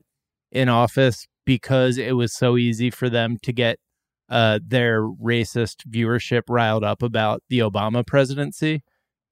[0.51, 3.79] in office because it was so easy for them to get
[4.29, 8.83] uh, their racist viewership riled up about the obama presidency.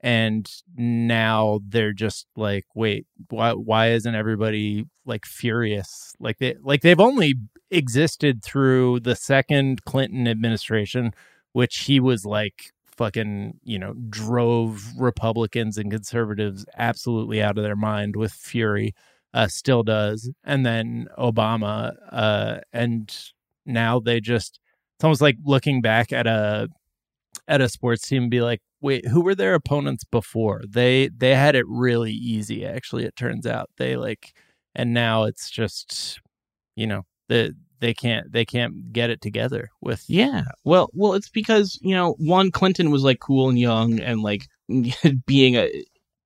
[0.01, 6.13] And now they're just like wait why why isn't everybody like furious?
[6.19, 7.35] Like they like they've only
[7.71, 11.13] existed through the second Clinton administration
[11.53, 17.75] which he was like fucking you know drove republicans and conservatives absolutely out of their
[17.75, 18.93] mind with fury
[19.33, 20.29] uh still does.
[20.43, 23.15] And then obama uh and
[23.65, 24.59] now they just
[24.97, 26.69] it's almost like looking back at a
[27.47, 30.61] at a sports team be like wait who were their opponents before?
[30.67, 33.69] They they had it really easy actually it turns out.
[33.77, 34.33] They like
[34.75, 36.19] and now it's just
[36.75, 40.45] you know the they can't they can't get it together with Yeah.
[40.63, 44.47] Well, well, it's because you know, one Clinton was like cool and young and like
[45.25, 45.71] being a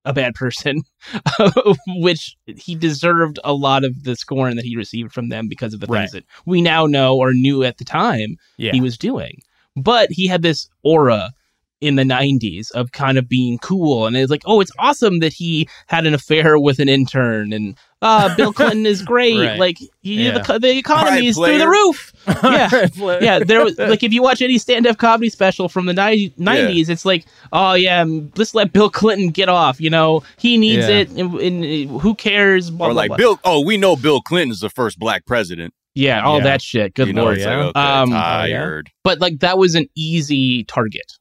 [0.04, 0.82] a bad person,
[1.86, 5.80] which he deserved a lot of the scorn that he received from them because of
[5.80, 6.00] the Right.
[6.00, 9.40] things that we now know or knew at the time yeah he was doing.
[9.76, 11.30] But he had this aura
[11.82, 14.06] in the 90s of kind of being cool.
[14.06, 17.76] And it's like oh it's awesome that he had an affair with an intern and
[18.02, 19.36] uh bill clinton is great.
[19.38, 19.58] Right.
[19.58, 20.38] like he, Yeah.
[20.38, 22.12] the, the economy right, is through the roof.
[22.44, 23.18] yeah.
[23.20, 26.88] Yeah there was like if you watch any stand-up comedy special from the 90, 90s
[26.88, 28.04] it's like oh yeah
[28.36, 30.22] let's let bill clinton get off you know?
[30.38, 30.98] He needs Yeah.
[30.98, 32.70] it and, and who cares?
[32.70, 33.16] Blah, or like blah.
[33.16, 35.74] bill oh we know bill clinton's the first black president.
[35.94, 36.44] Yeah all Yeah.
[36.44, 36.94] that shit.
[36.94, 37.56] Good you lord it's yeah.
[37.56, 38.90] like okay Um, tired.
[39.04, 41.18] but like that was an easy target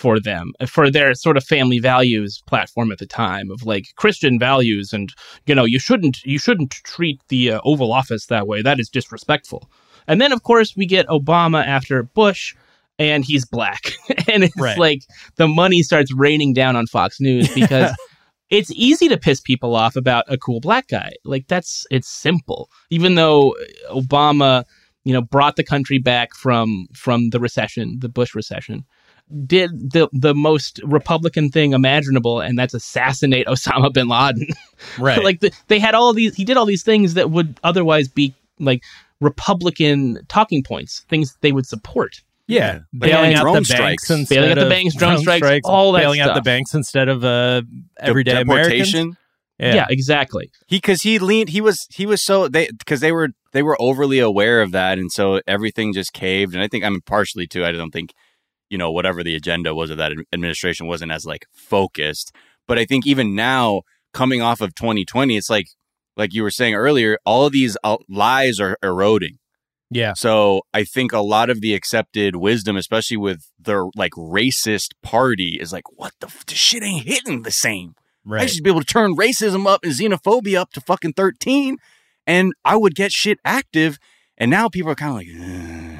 [0.00, 4.38] for them for their sort of family values platform at the time of like Christian
[4.38, 5.08] values and
[5.48, 8.88] you know you shouldn't you shouldn't treat the uh, Oval Office that way that is
[8.88, 9.60] disrespectful.
[10.08, 12.54] And then of course we get Obama after Bush
[12.98, 13.82] and he's black.
[14.32, 14.78] and it's Right.
[14.78, 15.02] like
[15.36, 17.92] the money starts raining down on Fox News because
[18.48, 21.10] it's easy to piss people off about a cool black guy.
[21.24, 22.70] Like that's it's simple.
[22.90, 23.54] Even though
[23.90, 24.64] Obama,
[25.04, 28.84] you know, brought the country back from from the recession, the Bush recession,
[29.46, 34.48] did the the most Republican thing imaginable, and that's assassinate Osama bin Laden.
[34.98, 35.22] Right.
[35.22, 36.34] like the, they had all these.
[36.34, 38.82] He did all these things that would otherwise be like
[39.20, 42.22] Republican talking points, things they would support.
[42.46, 43.80] yeah, bailing out the strikes.
[43.80, 46.72] banks instead Bailing out the of banks, drone strikes, all that bailing out the banks
[46.74, 47.60] instead of uh,
[48.00, 48.90] everyday Americans.
[48.90, 49.16] deportation.
[49.58, 50.50] Yeah, exactly.
[50.66, 51.50] He because he leaned.
[51.50, 54.98] He was he was so they because they were they were overly aware of that,
[54.98, 56.54] and so everything just caved.
[56.54, 57.66] And I think I mean partially too.
[57.66, 58.14] I don't think
[58.70, 62.32] you know whatever the agenda was of that administration wasn't as like focused.
[62.66, 63.82] But I think even now,
[64.14, 65.66] coming off of 2020, it's like
[66.16, 69.38] like you were saying earlier, all of these uh, lies are eroding.
[69.92, 70.12] Yeah.
[70.14, 75.58] So I think a lot of the accepted wisdom, especially with the like racist party,
[75.60, 77.94] is like, what the, f- the shit ain't hitting the same.
[77.98, 78.02] I
[78.32, 78.50] Right.
[78.50, 81.78] should be able to turn racism up and xenophobia up to fucking 13
[82.26, 83.98] and I would get shit active.
[84.36, 85.28] And now people are kind of like,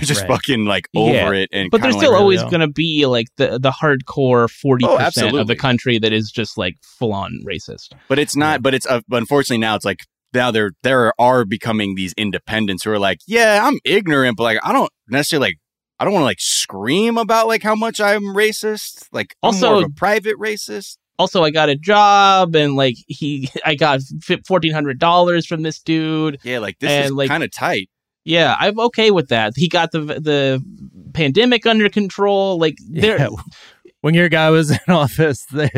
[0.00, 0.28] They're just Right.
[0.30, 1.42] fucking like over Yeah.
[1.42, 1.48] it.
[1.52, 4.96] And But there's still like, always going to be like the the hardcore forty Oh,
[4.98, 7.92] percent of the country that is just like full on racist.
[8.08, 10.00] but it's not, but it's, uh, but unfortunately now it's like,
[10.34, 14.58] now there, there are becoming these independents who are like, yeah, I'm ignorant, but like,
[14.62, 15.56] I don't necessarily like,
[16.00, 19.06] I don't want to like scream about like how much I'm racist.
[19.10, 20.96] Like, I'm Also- more of a private racist.
[21.18, 24.00] Also, I got a job and like he, I got
[24.46, 26.38] fourteen hundred dollars from this dude.
[26.44, 27.88] Yeah, like this And, is like- kind of tight.
[28.24, 29.54] Yeah, I'm okay with that.
[29.56, 30.62] He got the the
[31.14, 32.58] pandemic under control.
[32.58, 33.28] Like there, Yeah.
[34.00, 35.70] When your guy was in office, they,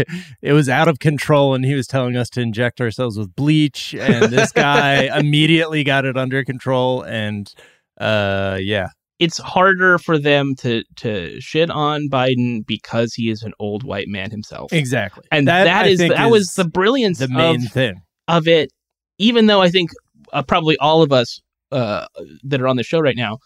[0.43, 3.95] it was out of control, and he was telling us to inject ourselves with bleach.
[3.95, 7.03] And this guy immediately got it under control.
[7.03, 7.53] And
[7.99, 8.89] uh, yeah,
[9.19, 14.09] it's harder for them to to shit on Biden because he is an old white
[14.09, 14.73] man himself.
[14.73, 15.25] exactly.
[15.31, 18.03] And That, that is that was the brilliance the main of thing.
[18.29, 18.71] of it,
[19.19, 19.91] even though I think
[20.33, 21.41] uh, probably all of us
[21.73, 22.07] uh,
[22.45, 23.39] that are on the show right now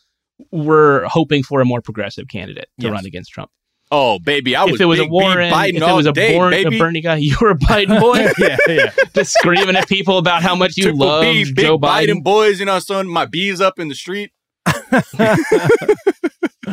[0.51, 2.93] were hoping for a more progressive candidate to Yes.
[2.93, 3.51] run against Trump.
[3.93, 6.35] Oh, baby, I was if it was a Warren, Biden if it was a, day,
[6.35, 6.65] Born, a.
[6.79, 8.91] Bernie guy, you were a Biden boy, yeah, yeah.
[9.15, 12.09] just screaming at people about how much you Triple love B, Joe Biden.
[12.17, 12.25] Biden.
[12.25, 14.33] boys, you know, son, my bees up in the street.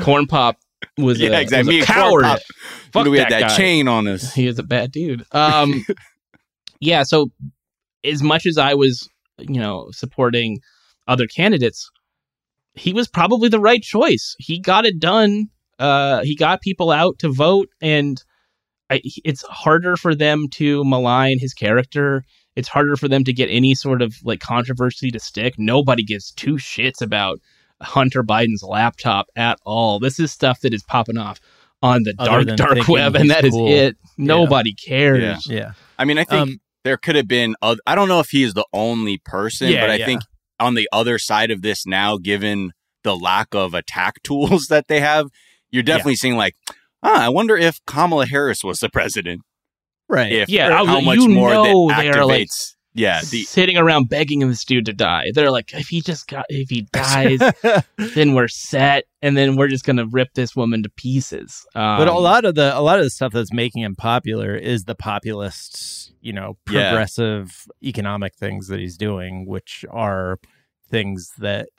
[0.01, 0.57] Corn Pop
[0.97, 1.77] was Yeah, a, exactly.
[1.77, 2.25] Was a coward.
[2.93, 3.57] Fuck we had that that guy.
[3.57, 4.33] chain on us.
[4.33, 5.25] he is a bad dude.
[5.31, 5.85] Um,
[6.79, 7.03] yeah.
[7.03, 7.31] So
[8.03, 10.59] as much as I was, you know, supporting
[11.11, 11.89] other candidates,
[12.73, 14.35] he was probably the right choice.
[14.39, 15.49] He got it done.
[15.77, 18.21] Uh, he got people out to vote, and
[18.89, 22.23] I, it's harder for them to malign his character.
[22.55, 25.55] It's harder for them to get any sort of like controversy to stick.
[25.57, 27.39] Nobody gives two shits about
[27.81, 29.99] Hunter Biden's laptop at all.
[29.99, 31.39] This is stuff that is popping off
[31.81, 33.67] on the Other dark dark web, and he's that is cool.
[33.69, 33.97] it.
[34.17, 35.47] Nobody cares.
[35.47, 35.55] Yeah.
[35.55, 35.71] yeah.
[35.97, 37.55] I mean, I think Um, there could have been.
[37.63, 40.05] oth- I don't know if he is the only person, Yeah, but I yeah.
[40.05, 40.21] think
[40.61, 42.71] on the other side of this now, given
[43.03, 45.27] the lack of attack tools that they have,
[45.71, 46.55] you're definitely seeing like,
[47.03, 49.41] ah, I wonder if Kamala Harris was the president.
[50.09, 50.31] Right.
[50.31, 52.75] If Yeah, or I how much you more know that they are, like, activates.
[52.93, 55.31] Yeah, the sitting around begging this dude to die.
[55.33, 57.39] They're like, if he just got, if he dies,
[58.15, 61.65] then we're set, and then we're just gonna rip this woman to pieces.
[61.75, 64.55] Um, but a lot of the a lot of the stuff that's making him popular
[64.55, 66.89] is the populist, you know, Yeah.
[66.89, 70.37] progressive economic things that he's doing, which are
[70.89, 71.69] things that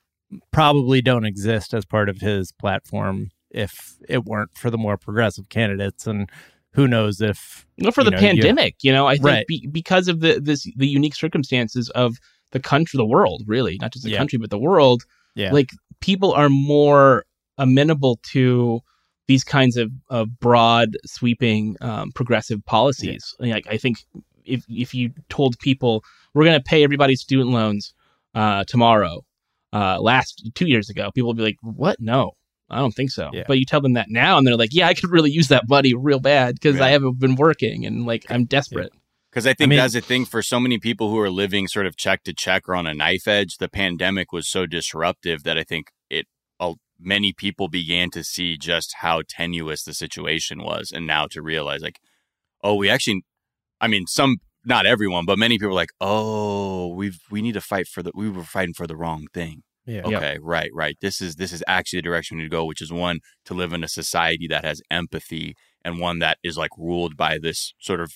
[0.51, 5.51] probably don't exist as part of his platform if it weren't for the more progressive
[5.51, 6.31] candidates and
[6.75, 9.47] who knows if Well, for the know, pandemic, you know, I think Right.
[9.47, 12.17] be, because of the this the unique circumstances of
[12.53, 14.19] the country, the world, really, not just the Yeah.
[14.19, 15.03] country, but the world.
[15.35, 15.53] Yeah.
[15.53, 15.71] like
[16.01, 17.25] people are more
[17.57, 18.81] amenable to
[19.29, 23.35] these kinds of, of broad, sweeping, um, progressive policies.
[23.39, 23.99] Like I think
[24.45, 26.05] if if you told people
[26.35, 27.95] we're going to pay everybody's student loans
[28.35, 29.25] uh, tomorrow,
[29.73, 31.97] uh, last two years ago, people would be like, "What?
[32.01, 32.33] No."
[32.73, 33.31] I don't think so.
[33.33, 33.45] Yeah.
[33.47, 35.69] But you tell them that now, and they're like, "Yeah, I could really use that
[35.69, 38.93] money real bad because I haven't been working and like I'm desperate."
[39.31, 41.87] Because I think mean- that's the thing for so many people who are living sort
[41.87, 43.57] of check to check or on a knife edge.
[43.59, 46.27] The pandemic was so disruptive that I think it
[46.61, 51.41] uh, many people began to see just how tenuous the situation was, and now to
[51.41, 51.99] realize like,
[52.63, 53.23] oh, we actually,
[53.81, 57.61] I mean, some not everyone, but many people are like, oh, we've we need to
[57.61, 59.63] fight for the we were fighting for the wrong thing.
[59.87, 60.03] Yeah.
[60.07, 60.23] Yep.
[60.23, 60.97] Okay, right, right.
[61.01, 63.55] This is this is actually the direction we need to go, which is one to
[63.55, 67.75] live in a society that has empathy and one that is like ruled by this
[67.81, 68.13] sort of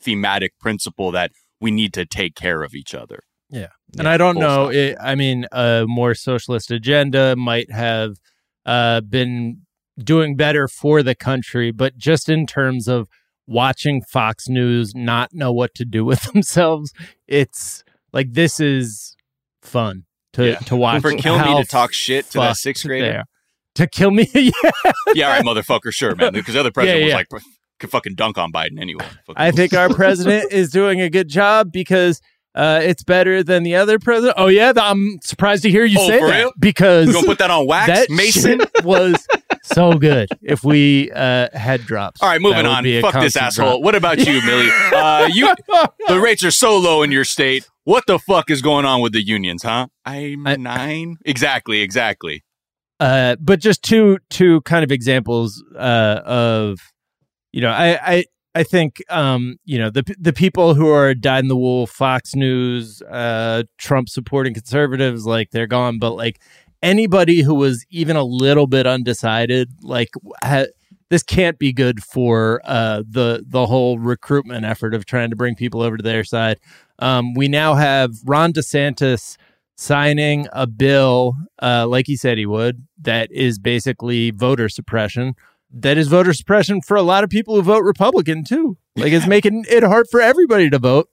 [0.00, 3.20] thematic principle that we need to take care of each other.
[3.50, 3.68] Yeah.
[3.98, 4.68] And I don't full know.
[4.70, 8.16] It, I mean, a more socialist agenda might have
[8.64, 9.62] uh, been
[9.98, 13.08] doing better for the country, but just in terms of
[13.46, 16.92] watching Fox News not know what to do with themselves,
[17.26, 19.16] it's like this is
[19.62, 20.04] fun
[20.38, 20.58] to Yeah.
[20.60, 21.02] to watch.
[21.02, 23.18] For kill me to talk shit to that sixth grader.
[23.20, 23.24] are.
[23.76, 24.50] To kill me, yeah.
[25.14, 26.32] Yeah, all right, motherfucker, sure, man.
[26.32, 27.42] Because the other president Yeah, was like
[27.78, 29.04] could fucking dunk on Biden anyway.
[29.26, 32.20] Fucking- I think our president is doing a good job because
[32.56, 34.34] uh, it's better than the other president.
[34.36, 36.52] Oh yeah, th- I'm surprised to hear you Oh, say that real?
[36.58, 38.58] because you gonna put that on wax, that Mason?
[38.58, 39.14] shit was
[39.62, 40.28] so good.
[40.42, 42.82] If we uh, had drops, All right, moving on.
[42.82, 43.74] be Fuck this asshole.
[43.74, 43.82] drop.
[43.82, 44.70] What about you, Millie?
[44.92, 45.54] Uh, you
[46.08, 47.68] the rates are so low in your state.
[47.88, 49.86] What the fuck is going on with the unions, huh?
[50.04, 51.16] I'm I- nine.
[51.24, 52.44] Exactly, exactly.
[53.00, 56.80] Uh, but just two two kind of examples uh, of
[57.50, 58.24] you know I I
[58.54, 62.34] I think um, you know the the people who are dyed in the wool Fox
[62.34, 66.42] News uh, Trump supporting conservatives like they're gone, but like
[66.82, 70.10] anybody who was even a little bit undecided like
[70.44, 70.66] ha-
[71.10, 75.54] this can't be good for uh, the the whole recruitment effort of trying to bring
[75.54, 76.58] people over to their side.
[76.98, 79.36] Um, we now have Ron DeSantis
[79.76, 85.34] signing a bill, uh, like he said he would, that is basically voter suppression.
[85.70, 88.76] That is voter suppression for a lot of people who vote Republican too.
[88.96, 91.08] Like it's making it hard for everybody to vote.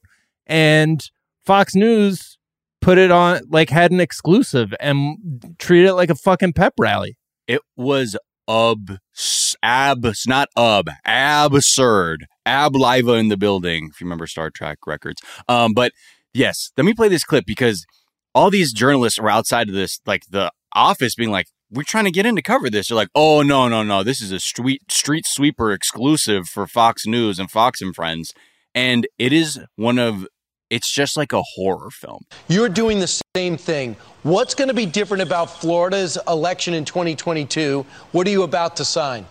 [0.46, 1.08] And
[1.44, 2.38] Fox News
[2.80, 7.18] put it on, like had an exclusive and treated it like a fucking pep rally.
[7.46, 8.16] It was
[8.48, 8.98] ab
[9.62, 15.20] abs not ub, absurd ab liva in the building if you remember star trek records
[15.48, 15.92] um but
[16.32, 17.84] yes let me play this clip because
[18.34, 22.10] all these journalists were outside of this like the office being like we're trying to
[22.10, 24.82] get in to cover this they're like oh no no no this is a street
[24.90, 28.32] street sweeper exclusive for fox news and fox and friends
[28.74, 30.26] and it is one of
[30.70, 33.96] it's just like a horror film You're doing the same thing.
[34.22, 37.84] What's going to be different about Florida's election in 2022?
[38.12, 39.26] What are you about to sign?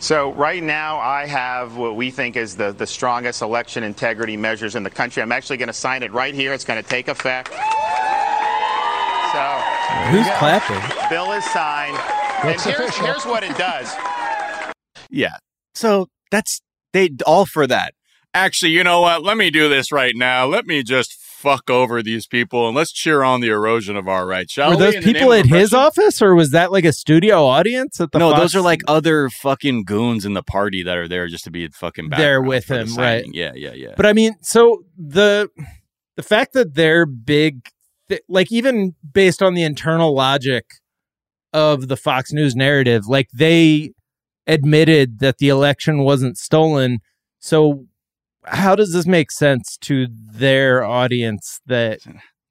[0.00, 4.76] So right now, I have what we think is the, the strongest election integrity measures
[4.76, 5.22] in the country.
[5.22, 6.52] I'm actually going to sign it right here.
[6.52, 7.48] It's going to take effect.
[7.48, 7.54] So,
[10.10, 11.10] Who's clapping?
[11.10, 11.98] bill is signed.
[12.44, 13.92] And here's, here's what it does.
[15.10, 15.36] Yeah.
[15.74, 16.60] So that's
[16.92, 17.94] they all for that.
[18.32, 19.22] Actually, you know what?
[19.24, 20.46] Let me do this right now.
[20.46, 24.26] Let me just fuck over these people and let's cheer on the erosion of our
[24.26, 26.92] rights, shall Were those in the people at his office or was that like a
[26.92, 30.82] studio audience at the No, Fox- those are like other fucking goons in the party
[30.82, 33.24] that are there just to be fucking There background with for the him, right.
[33.32, 33.94] Yeah, yeah, yeah.
[33.96, 35.48] But I mean, so the
[36.16, 37.68] the fact that they're big,
[38.08, 40.64] th- like even based on the internal logic
[41.52, 43.92] of the Fox News narrative, like they
[44.48, 46.98] admitted that the election wasn't stolen.
[47.38, 47.86] So
[48.50, 51.60] how does this make sense to their audience?
[51.66, 52.00] That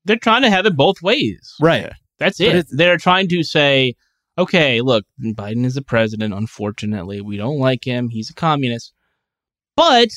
[0.06, 1.54] They're trying to have it both ways.
[1.62, 1.92] right?
[2.20, 2.68] That's it.
[2.72, 3.94] They're trying to say,
[4.38, 6.34] okay, look, Biden is the president.
[6.34, 8.10] Unfortunately, we don't like him.
[8.10, 8.92] He's a communist.
[9.76, 10.10] But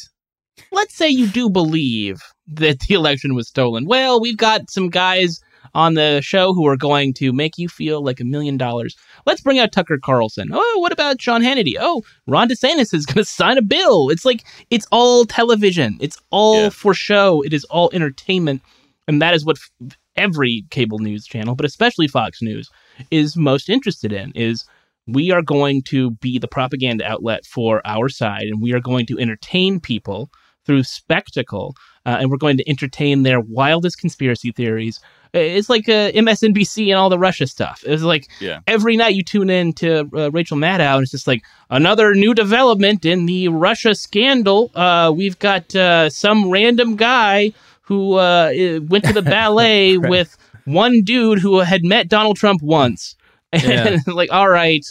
[0.72, 3.87] let's say you do believe that the election was stolen.
[3.87, 5.41] Well, we've got some guys
[5.74, 8.97] on the show who are going to make you feel like a million dollars.
[9.26, 10.50] Let's bring out Tucker Carlson.
[10.52, 11.74] Oh, what about Sean Hannity?
[11.78, 14.10] Oh, Ron DeSantis is going to sign a bill.
[14.10, 15.96] It's like it's all television.
[16.00, 16.68] It's all Yeah.
[16.70, 17.42] for show.
[17.42, 18.62] It is all entertainment,
[19.08, 22.68] and that is what f- every cable news channel, but especially Fox News,
[23.10, 24.32] is most interested in.
[24.34, 24.64] Is
[25.06, 29.06] we are going to be the propaganda outlet for our side, and we are going
[29.06, 30.30] to entertain people
[30.66, 31.74] through spectacle,
[32.07, 35.01] uh, and we're going to entertain their wildest conspiracy theories.
[35.32, 37.84] It's like uh, MSNBC and all the Russia stuff.
[37.86, 38.61] It's like Yeah.
[38.66, 42.34] every night you tune in to uh, Rachel Maddow, and it's just like another new
[42.34, 44.70] development in the Russia scandal.
[44.74, 48.51] Uh, we've got uh, some random guy who uh,
[48.88, 53.14] went to the ballet with one dude who had met Donald Trump once.
[53.53, 53.96] And Yeah.
[54.14, 54.84] like, all right,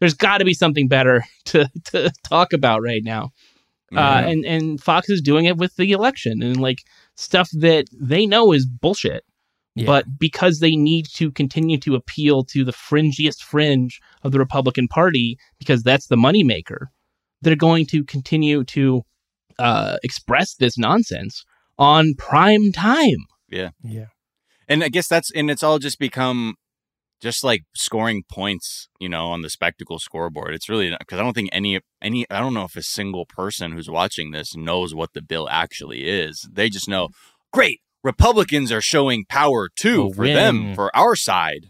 [0.00, 3.32] there's got to be something better to, to talk about right now.
[3.98, 6.82] Uh, and and Fox is doing it with the election and like
[7.14, 9.24] stuff that they know is bullshit.
[9.74, 9.86] Yeah.
[9.86, 14.86] But because they need to continue to appeal to the fringiest fringe of the Republican
[14.86, 16.88] Party, because that's the moneymaker,
[17.40, 19.02] they're going to continue to
[19.58, 21.44] uh, express this nonsense
[21.78, 23.26] on prime time.
[23.48, 23.70] Yeah.
[23.82, 24.06] Yeah.
[24.68, 26.54] And I guess that's and it's all just become
[27.22, 30.54] just like scoring points, you know, on the spectacle scoreboard.
[30.54, 33.72] It's really because I don't think any any I don't know if a single person
[33.72, 36.48] who's watching this knows what the bill actually is.
[36.52, 37.08] They just know,
[37.52, 41.66] great, Republicans are showing power too A for them, for our side.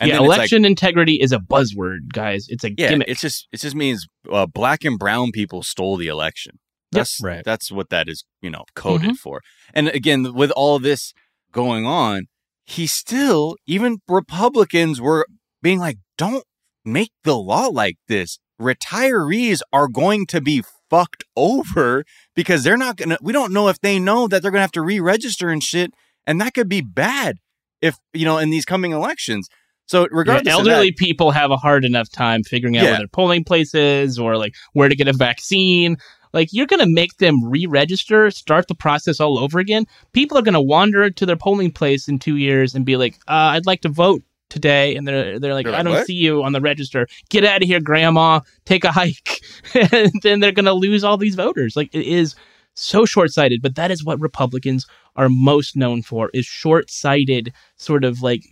[0.00, 2.46] yeah, then it's like- election integrity is a buzzword, guys.
[2.48, 3.08] It's a yeah, gimmick.
[3.08, 6.58] it's just it just means uh, black and brown people stole the election.
[6.92, 7.00] Yep.
[7.00, 7.44] That's Right.
[7.44, 9.16] That's what that is, you know, coded Mhm.
[9.16, 9.42] for.
[9.74, 11.12] And again, with all this
[11.52, 12.28] going on,
[12.68, 15.26] he still even Republicans were
[15.62, 16.44] being like, "Don't
[16.84, 18.38] make the law like this.
[18.60, 22.04] Retirees are going to be fucked over
[22.36, 23.16] because they're not gonna.
[23.22, 25.92] We don't know if they know that they're gonna have to re-register and shit,
[26.26, 27.36] and that could be bad
[27.80, 29.48] if you know in these coming elections."
[29.86, 32.90] So Yeah, regardless, of elderly that, people have a hard enough time figuring out Yeah.
[32.90, 35.96] where their polling place is or like where to get a vaccine.
[36.32, 39.86] Like you're going to make them re-register, start the process all over again.
[40.12, 43.14] People are going to wander to their polling place in 2 years and be like,
[43.28, 46.06] uh, "I'd like to vote today." And they're they're like, They're "I like, don't "What?"
[46.06, 47.06] see you on the register.
[47.30, 48.40] Get out of here, grandma.
[48.64, 49.40] Take a hike."
[49.92, 51.76] and then they're going to lose all these voters.
[51.76, 52.34] Like it is
[52.74, 58.22] so short-sighted, but that is what Republicans are most known for is short-sighted sort of
[58.22, 58.42] like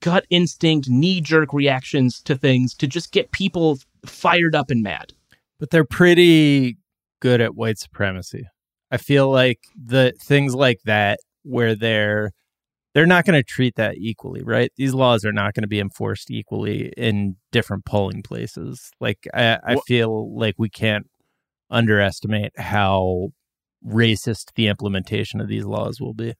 [0.00, 5.12] gut instinct, knee jerk reactions to things to just get people fired up and mad.
[5.58, 6.76] but they're pretty
[7.24, 8.44] good at white supremacy.
[8.90, 12.32] I feel like the things like that where they're
[12.92, 14.70] they're not going to treat that equally, right?
[14.76, 18.90] These laws are not going to be enforced equally in different polling places.
[19.00, 21.06] Like I, I feel like we can't
[21.70, 23.30] underestimate how
[23.84, 26.34] racist the implementation of these laws will be.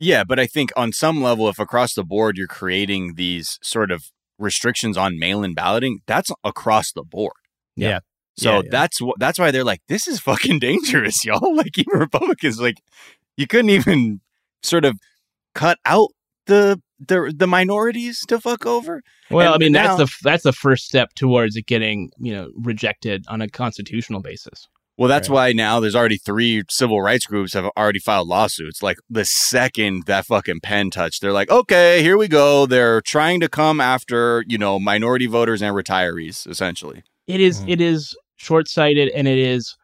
[0.00, 3.92] Yeah, but I think on some level, if across the board you're creating these sort
[3.92, 4.02] of
[4.38, 7.32] restrictions on mail-in balloting, that's across the board.
[7.76, 8.00] Yeah.
[8.38, 8.68] So Yeah, yeah.
[8.70, 11.54] that's wh- that's why they're like, this is fucking dangerous, y'all.
[11.56, 12.76] Like even Republicans, like
[13.36, 14.20] you couldn't even
[14.62, 14.94] sort of
[15.54, 16.08] cut out
[16.46, 19.02] the the the minorities to fuck over.
[19.30, 22.34] Well, And I mean now- that's the that's the first step towards it getting you
[22.34, 24.68] know rejected on a constitutional basis.
[24.98, 25.34] Well, that's Right.
[25.34, 28.82] why now there's already three civil rights groups have already filed lawsuits.
[28.82, 32.64] Like the second that fucking pen touched, they're like, okay, here we go.
[32.64, 37.02] They're trying to come after you know minority voters and retirees, essentially.
[37.26, 37.68] It is Mhm.
[37.72, 39.76] it is short sighted and it is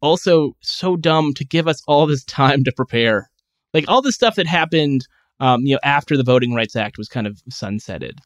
[0.00, 3.30] also so dumb to give us all this time to prepare.
[3.72, 5.06] Like all the stuff that happened,
[5.40, 8.18] um, you know, after the Voting Rights Act was kind of sunsetted.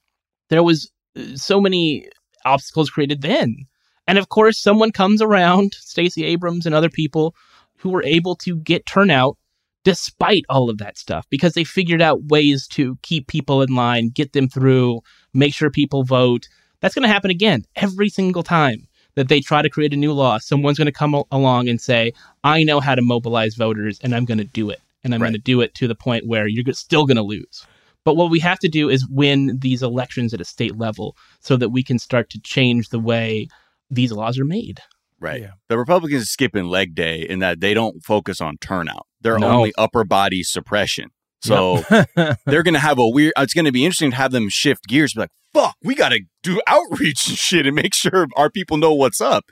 [0.49, 2.09] There was uh, so many
[2.44, 3.66] obstacles created then,
[4.07, 7.34] and of course, someone comes around, Stacey Abrams and other people,
[7.78, 9.36] who were able to get turnout
[9.84, 14.11] despite all of that stuff because they figured out ways to keep people in line,
[14.12, 15.01] get them through,
[15.32, 16.49] make sure people vote.
[16.80, 20.12] That's going to happen again every single time that they try to create a new
[20.12, 20.39] law.
[20.39, 22.12] Someone's going to come al- along and say,
[22.45, 24.81] I know how to mobilize voters and I'm going to do it.
[25.03, 25.29] And I'm Right.
[25.29, 27.67] going to do it to the point where you're still going to lose.
[28.05, 31.57] But what we have to do is win these elections at a state level so
[31.57, 33.49] that we can start to change the way
[33.91, 34.81] these laws are made.
[35.19, 35.41] Right.
[35.43, 35.53] Yeah.
[35.69, 39.07] The Republicans are skipping leg day in that they don't focus on turnout.
[39.23, 39.49] They're No.
[39.49, 41.11] only upper body suppression.
[41.47, 41.84] So
[42.47, 44.86] they're going to have a weird, it's going to be interesting to have them shift
[44.86, 48.51] gears, be like, fuck, we got to do outreach and shit and make sure our
[48.51, 49.44] people know what's up.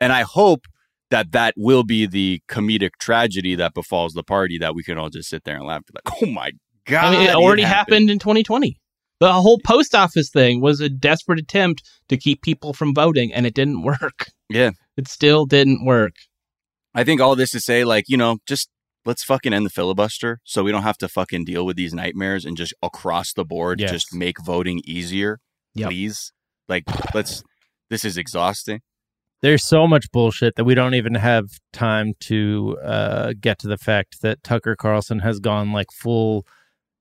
[0.00, 0.66] And I hope
[1.10, 5.10] that that will be the comedic tragedy that befalls the party that we can all
[5.10, 5.82] just sit there and laugh.
[5.92, 6.52] Like, oh my
[6.86, 7.04] God.
[7.04, 8.78] I mean, it already happened in 2020.
[9.18, 13.46] The whole post office thing was a desperate attempt to keep people from voting, and
[13.46, 14.30] it didn't work.
[14.48, 14.70] Yeah.
[14.96, 16.14] It still didn't work.
[16.94, 18.68] I think all this to say, like, you know, just
[19.06, 22.44] let's fucking end the filibuster so we don't have to fucking deal with these nightmares
[22.44, 23.90] and just across the board Yes.
[23.90, 25.38] just make voting easier,
[25.74, 25.88] Yep.
[25.88, 26.32] please.
[26.68, 26.84] Like,
[27.14, 27.42] let's.
[27.88, 28.80] This is exhausting.
[29.42, 33.78] There's so much bullshit that we don't even have time to uh, get to the
[33.78, 36.46] fact that Tucker Carlson has gone like full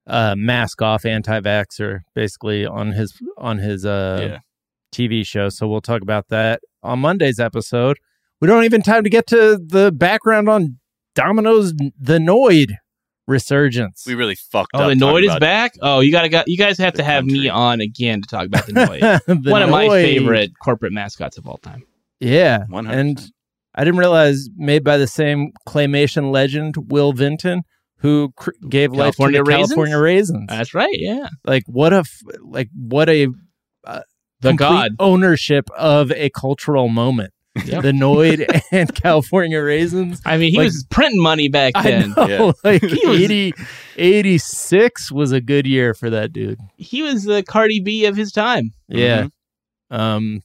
[0.08, 4.38] uh, mask off anti-vaxxer basically on his on his uh, Yeah.
[4.92, 5.50] TV show.
[5.50, 7.98] So we'll talk about that on Monday's episode.
[8.42, 10.79] We don't even time to get to the background on
[11.20, 12.74] Domino's the Noid
[13.28, 14.04] resurgence.
[14.08, 14.90] We really fucked Oh, up.
[14.90, 15.74] the talking Noid is about- back.
[15.82, 18.46] Oh, you gotta got you guys have the to have me on again to talk
[18.46, 19.44] about the Noid.
[19.44, 20.04] The One of my Noid.
[20.04, 21.84] favorite corporate mascots of all time.
[22.20, 22.92] Yeah, 100%.
[22.92, 23.32] and
[23.76, 27.62] I didn't realize made by the same claymation legend Will Vinton,
[28.00, 29.68] who cr- gave California life to the Raisins?
[29.70, 30.46] California Raisins.
[30.50, 30.94] That's right.
[30.98, 33.28] Yeah, like what a f- like what a
[33.86, 34.02] uh,
[34.42, 34.92] the god.
[35.00, 37.32] ownership of a cultural moment.
[37.66, 37.84] Yep.
[37.84, 40.22] The Noid and California Raisins.
[40.26, 42.14] I mean, he like- was printing money back I then.
[42.18, 42.52] know, Yeah.
[42.64, 43.68] like He was-
[43.98, 46.60] 86 was a good year for that dude.
[46.78, 48.72] He was the Cardi B of his time.
[48.88, 49.28] Yeah.
[49.92, 50.42] Um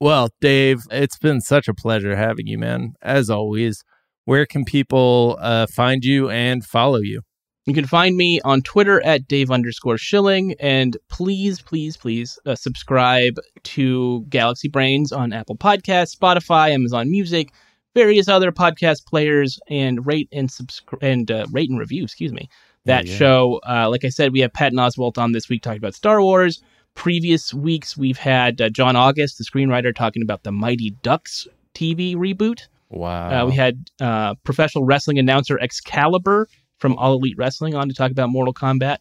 [0.00, 2.94] well, Dave, it's been such a pleasure having you, man.
[3.02, 3.82] As always.
[4.24, 7.22] Where can people uh find you and follow you?
[7.66, 12.54] You can find me on Twitter at Dave underscore Schilling, and please, please, please uh,
[12.54, 17.50] subscribe to Galaxy Brains on Apple Podcasts, Spotify, Amazon Music,
[17.92, 22.04] various other podcast players, and rate and subscribe and uh, rate and review.
[22.04, 22.48] Excuse me.
[22.84, 23.16] that Yeah.
[23.16, 23.60] show.
[23.68, 26.62] Uh, like I said, we have Patton Oswalt on this week talking about Star Wars.
[26.94, 32.14] Previous weeks, we've had uh, John August, the screenwriter, talking about the Mighty Ducks TV
[32.14, 32.60] reboot.
[32.90, 33.42] Wow.
[33.42, 36.46] Uh, we had uh, professional wrestling announcer Excalibur
[36.78, 38.98] from All Elite Wrestling on to talk about Mortal Kombat.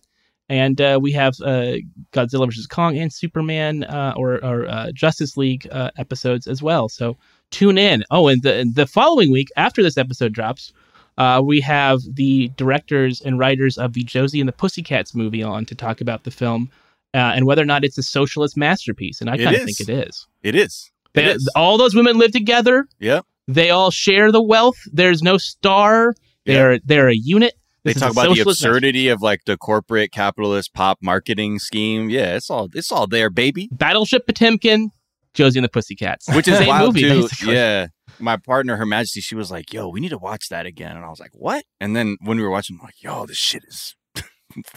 [0.47, 1.77] And uh, we have uh,
[2.11, 2.67] Godzilla vs.
[2.67, 6.87] Kong and Superman uh, or, or uh, Justice League uh, episodes as well.
[6.87, 7.17] So
[7.49, 8.03] tune in.
[8.11, 10.71] Oh, and the, the following week, after this episode drops,
[11.17, 15.65] uh, we have the directors and writers of the Josie and the Pussycats movie on
[15.65, 16.69] to talk about the film
[17.15, 19.21] uh, and whether or not it's a socialist masterpiece.
[19.21, 20.27] And I kind of think it is.
[20.43, 20.91] It is.
[21.13, 21.49] It They, is.
[21.55, 22.87] all those women live together.
[22.99, 23.21] Yeah.
[23.47, 24.77] They all share the wealth.
[24.91, 26.13] There's no star.
[26.45, 27.53] They're they're a unit.
[27.85, 32.09] They This talk about the absurdity of like the corporate capitalist pop marketing scheme.
[32.09, 33.69] Yeah, it's all it's all there, baby.
[33.71, 34.89] Battleship Potemkin,
[35.35, 37.21] Josie and the Pussycats, Which is Same wild movie, too.
[37.21, 37.53] basically.
[37.53, 37.87] Yeah.
[38.17, 41.05] My partner, Her Majesty, she was like, "Yo, we need to watch that again," and
[41.05, 43.63] I was like, "What?" And then when we were watching, I'm like, "Yo, this shit
[43.67, 43.95] is."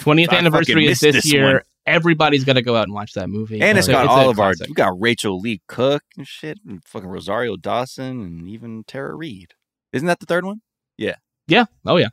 [0.00, 1.52] 20th anniversary is this, this year.
[1.54, 1.60] one.
[1.86, 3.62] Everybody's got to go out and watch that movie.
[3.62, 4.52] And it's a- got a all of our.
[4.66, 9.54] We got Rachael Leigh Cook and shit, and fucking Rosario Dawson, and even Tara Reid.
[9.94, 10.60] Isn't that the third one?
[10.98, 11.14] Yeah.
[11.46, 11.64] Yeah.
[11.86, 12.08] Oh yeah.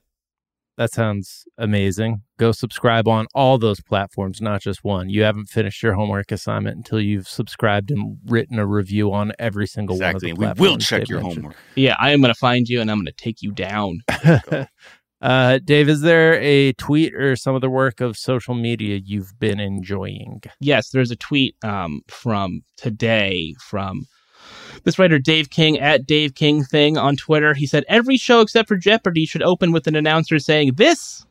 [0.78, 2.22] That sounds amazing.
[2.38, 5.10] Go subscribe on all those platforms, not just one.
[5.10, 9.68] You haven't finished your homework assignment until you've subscribed and written a review on every
[9.68, 10.34] single exactly.
[10.34, 11.44] one And of the we will check your mentioned.
[11.46, 11.58] homework.
[11.76, 11.96] Yeah.
[12.00, 14.02] I am going to find you and I'm going to take you down.
[15.22, 19.60] uh, Dave, is there a tweet or some other work of social media you've been
[19.62, 20.42] enjoying?
[20.60, 24.06] yes, there's a tweet um, from today from
[24.84, 27.54] this writer Dave King at Dave King thing on Twitter.
[27.54, 31.26] He said every show except for Jeopardy should open with an announcer saying this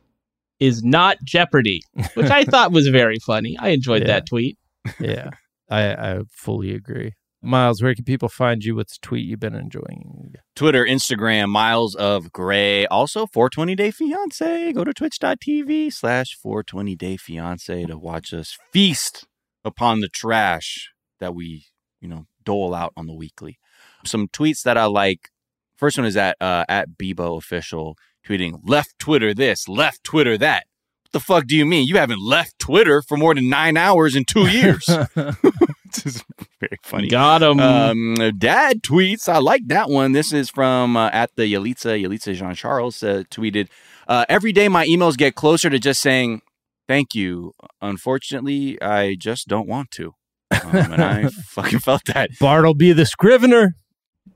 [0.60, 1.82] is not Jeopardy,
[2.14, 3.56] which I thought was very funny.
[3.58, 4.08] I enjoyed Yeah.
[4.08, 4.58] that tweet.
[5.00, 5.30] Yeah,
[5.70, 7.12] I, I fully agree.
[7.42, 8.76] Miles, where can people find you?
[8.76, 10.32] What's a tweet you've been enjoying?
[10.56, 12.86] Twitter, Instagram, Miles of Gray.
[12.86, 14.72] Also, 420 Day Fiance.
[14.72, 19.26] Go to twitch.tv slash 420 Day Fiance to watch us feast
[19.62, 20.90] upon the trash
[21.20, 21.66] that we,
[22.00, 23.58] you know, dole out on the weekly.
[24.04, 25.30] Some tweets that I like.
[25.76, 27.96] First one is at uh, at Bebo official
[28.26, 30.64] tweeting left Twitter this, left Twitter that.
[31.04, 31.86] What the fuck do you mean?
[31.86, 34.86] You haven't left Twitter for more than nine hours in two years.
[35.14, 36.24] this is
[36.60, 37.08] very funny.
[37.08, 37.60] Got him.
[37.60, 39.28] Um, Dad tweets.
[39.28, 40.12] I like that one.
[40.12, 42.02] This is from uh, at the Yalitza.
[42.02, 43.68] Yalitza Jean Charles uh, tweeted.
[44.08, 46.42] Uh, Every day, my emails get closer to just saying
[46.88, 47.52] thank you.
[47.80, 50.14] Unfortunately, I just don't want to.
[50.62, 52.30] Um, and I fucking felt that.
[52.40, 53.74] Bartleby the Scrivener.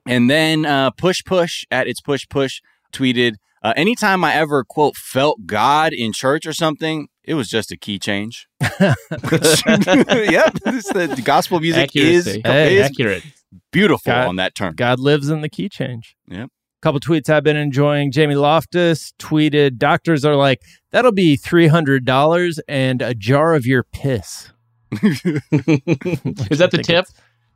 [0.06, 2.60] And then uh, Push Push at It's Push Push
[2.92, 7.70] tweeted, uh, anytime I ever, quote, felt God in church or something, it was just
[7.72, 8.46] a key change.
[8.80, 12.30] Yep, this- the gospel music Accuracy.
[12.38, 13.24] is, Hey, is Accurate.
[13.72, 14.74] beautiful God- on that term.
[14.74, 16.16] God lives in the key change.
[16.28, 16.50] Yep.
[16.80, 18.12] Couple tweets I've been enjoying.
[18.12, 20.60] Jamie Loftus tweeted, "Doctors are like
[20.92, 24.52] that'll be three hundred dollars and a jar of your piss."
[24.92, 27.06] Is that the tip?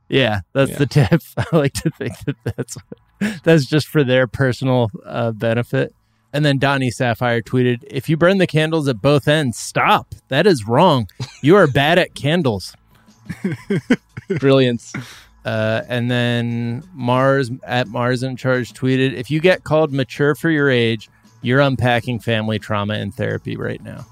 [0.08, 0.78] Yeah, that's Yeah.
[0.78, 1.22] the tip.
[1.36, 2.76] I like to think that that's
[3.44, 5.94] that's just for their personal uh, benefit.
[6.34, 10.14] And then Donnie Sapphire tweeted, "If you burn the candles at both ends, stop.
[10.28, 11.08] That is wrong.
[11.42, 12.74] You are bad at candles."
[14.38, 14.92] Brilliance.
[15.44, 20.50] Uh, and then Mars at Mars in Charge tweeted, "If you get called mature for
[20.50, 21.08] your age,
[21.42, 24.06] you're unpacking family trauma in therapy right now."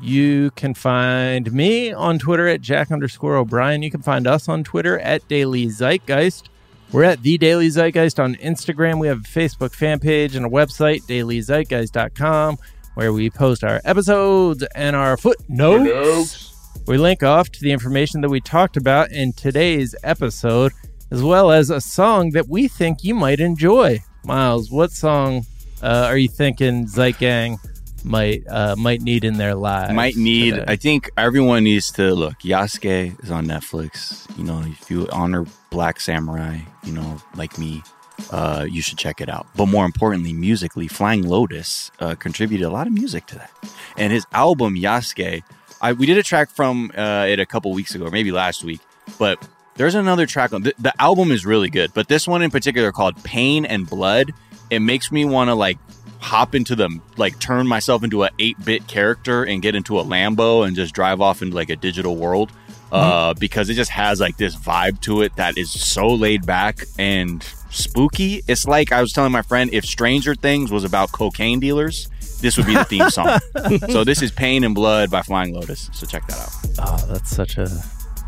[0.00, 3.82] You can find me on Twitter at Jack underscore O'Brien.
[3.82, 6.48] You can find us on Twitter at Daily Zeitgeist.
[6.92, 9.00] We're at The Daily Zeitgeist on Instagram.
[9.00, 12.58] We have a Facebook fan page and a website, dailyzeitgeist.com,
[12.94, 16.54] where we post our episodes and our footnotes.
[16.86, 20.72] We link off to the information that we talked about in today's episode,
[21.10, 24.00] as well as a song that we think you might enjoy.
[24.24, 25.44] Miles, what song
[25.82, 27.58] uh, are you thinking Zeitgang
[28.04, 29.92] might uh, might need in their lives?
[29.92, 30.52] Might need.
[30.52, 30.64] today?
[30.66, 32.38] I think everyone needs to look.
[32.40, 34.26] Yasuke is on Netflix.
[34.38, 37.82] You know, if you honor Black Samurai, you know, like me,
[38.30, 39.46] uh, you should check it out.
[39.56, 43.50] But more importantly, musically, Flying Lotus uh, contributed a lot of music to that,
[43.96, 45.42] and his album Yasuke.
[45.80, 48.64] I we did a track from uh, it a couple weeks ago, or maybe last
[48.64, 48.80] week,
[49.18, 49.46] but.
[49.76, 52.90] There's another track on the, the album is really good, but this one in particular
[52.90, 54.32] called Pain and Blood,
[54.70, 55.78] it makes me want to like
[56.20, 60.66] hop into the like turn myself into an 8-bit character and get into a Lambo
[60.66, 62.50] and just drive off into like a digital world
[62.90, 66.80] uh because it just has like this vibe to it that is so laid back
[66.98, 68.42] and spooky.
[68.48, 72.08] It's like I was telling my friend if Stranger Things was about cocaine dealers
[72.40, 73.38] this would be the theme song.
[73.90, 76.88] So this is Pain and Blood by Flying Lotus so check that out.
[76.88, 77.66] Oh, that's such a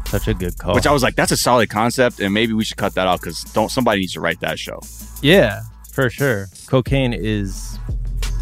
[0.07, 0.75] such a good call.
[0.75, 3.21] which I was like that's a solid concept and maybe we should cut that out
[3.21, 4.81] because don't somebody needs to write that show.
[5.23, 5.63] Yeah,
[5.93, 6.49] for sure.
[6.67, 7.70] Cocaine is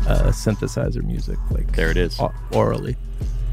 [0.08, 2.20] uh, synthesizer music, like There it is.
[2.52, 2.96] orally.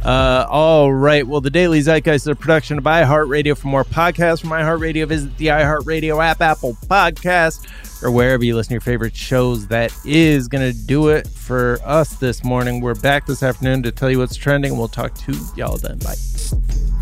[0.04, 1.26] Uh, all right.
[1.26, 3.58] Well, the Daily Zeitgeist is a production of iHeartRadio.
[3.58, 7.66] For more podcasts from iHeartRadio, visit the iHeartRadio app, Apple Podcast,
[8.04, 9.66] or wherever you listen to your favorite shows.
[9.68, 12.82] That is going to do it for us this morning.
[12.82, 14.78] We're back this afternoon to tell you what's trending.
[14.78, 15.98] We'll talk to y'all then.
[15.98, 16.95] Bye.